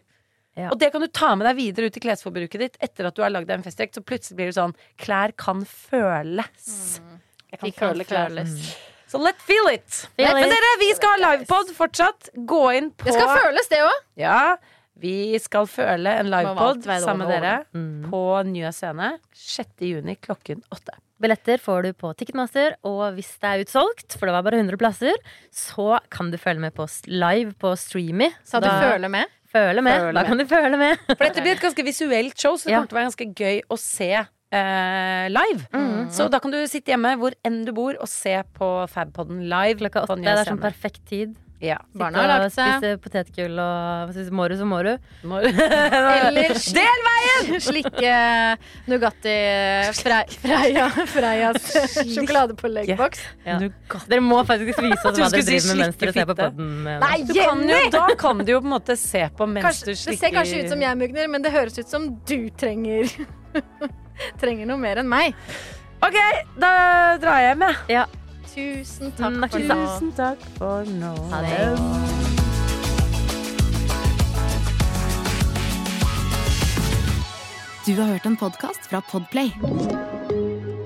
[0.59, 0.72] Ja.
[0.72, 3.22] Og det kan du ta med deg videre ut i klesforbruket ditt etter at du
[3.22, 3.95] har lagd deg en festdrakt.
[3.95, 6.99] Så plutselig blir det sånn Klær kan føles.
[7.53, 8.57] Jeg kan føle føles.
[9.09, 9.87] Så let's feel it.
[10.18, 10.57] Feel Men it.
[10.57, 12.33] dere, vi skal ha livepod fortsatt.
[12.51, 14.03] Gå inn på Det skal føles, det òg!
[14.20, 14.41] Ja,
[15.01, 18.09] vi skal føle en livepod sammen med dere Mm.
[18.11, 19.68] på Njø scene 6.
[19.92, 20.96] juni klokken 8.
[21.20, 24.76] Billetter får du på Ticketmaster, og hvis det er utsolgt, for det var bare 100
[24.78, 25.16] plasser,
[25.51, 28.30] så kan du følge med på live på Streamy.
[28.44, 29.26] Sa du føler med?
[29.51, 29.99] Føler med.
[29.99, 30.28] Føler da med.
[30.28, 30.96] kan du føle med.
[31.16, 32.78] For dette blir et ganske visuelt show, så det Ja.
[32.78, 34.11] kommer til å være ganske gøy å se
[34.53, 35.66] eh, live.
[36.11, 39.78] Så da kan du sitte hjemme hvor enn du bor og se på Fabpodden live.
[39.82, 40.22] Klokka åtte.
[40.22, 41.34] Det er sånn perfekt tid.
[41.61, 41.76] Ja.
[41.98, 42.76] Barna har lagt seg.
[42.78, 44.12] Spise potetgull og
[44.52, 44.92] du, så må du.
[45.26, 47.56] Må- Eller Del veien!
[47.64, 48.12] slikke
[48.86, 49.34] Nugatti
[49.98, 51.66] Frei- Freia Freias
[52.14, 53.24] sjokoladepåleggboks.
[53.46, 53.56] Ja.
[53.59, 56.70] Dere må faktisk vise oss hva dere driver med mens dere ser på podden.
[56.86, 57.80] eh, Nei, Jenny!
[57.96, 60.62] da kan du jo på en måte se på mens Kanskje, du det ser kanskje
[60.62, 63.11] ut som jeg mugner, men det høres ut som du trenger
[64.40, 65.34] Trenger noe mer enn meg.
[66.02, 66.14] Ok,
[66.59, 66.70] da
[67.22, 67.76] drar jeg hjem, jeg.
[67.98, 68.06] Ja.
[68.59, 69.74] Tusen takk Mm, for nå.
[69.86, 71.12] Tusen takk for nå.
[71.30, 72.78] Ha det.
[77.86, 79.52] Du har hørt en podkast fra Podplay.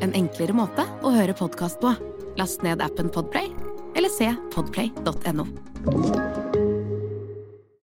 [0.03, 1.95] En enklere måte å høre podkast på.
[2.39, 3.51] Last ned appen Podplay,
[3.97, 5.49] eller se podplay.no.